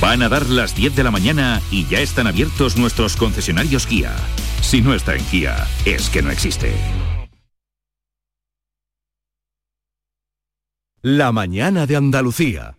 [0.00, 4.14] Van a dar las 10 de la mañana y ya están abiertos nuestros concesionarios Kia.
[4.60, 6.74] Si no está en Kia, es que no existe.
[11.00, 12.76] La mañana de Andalucía.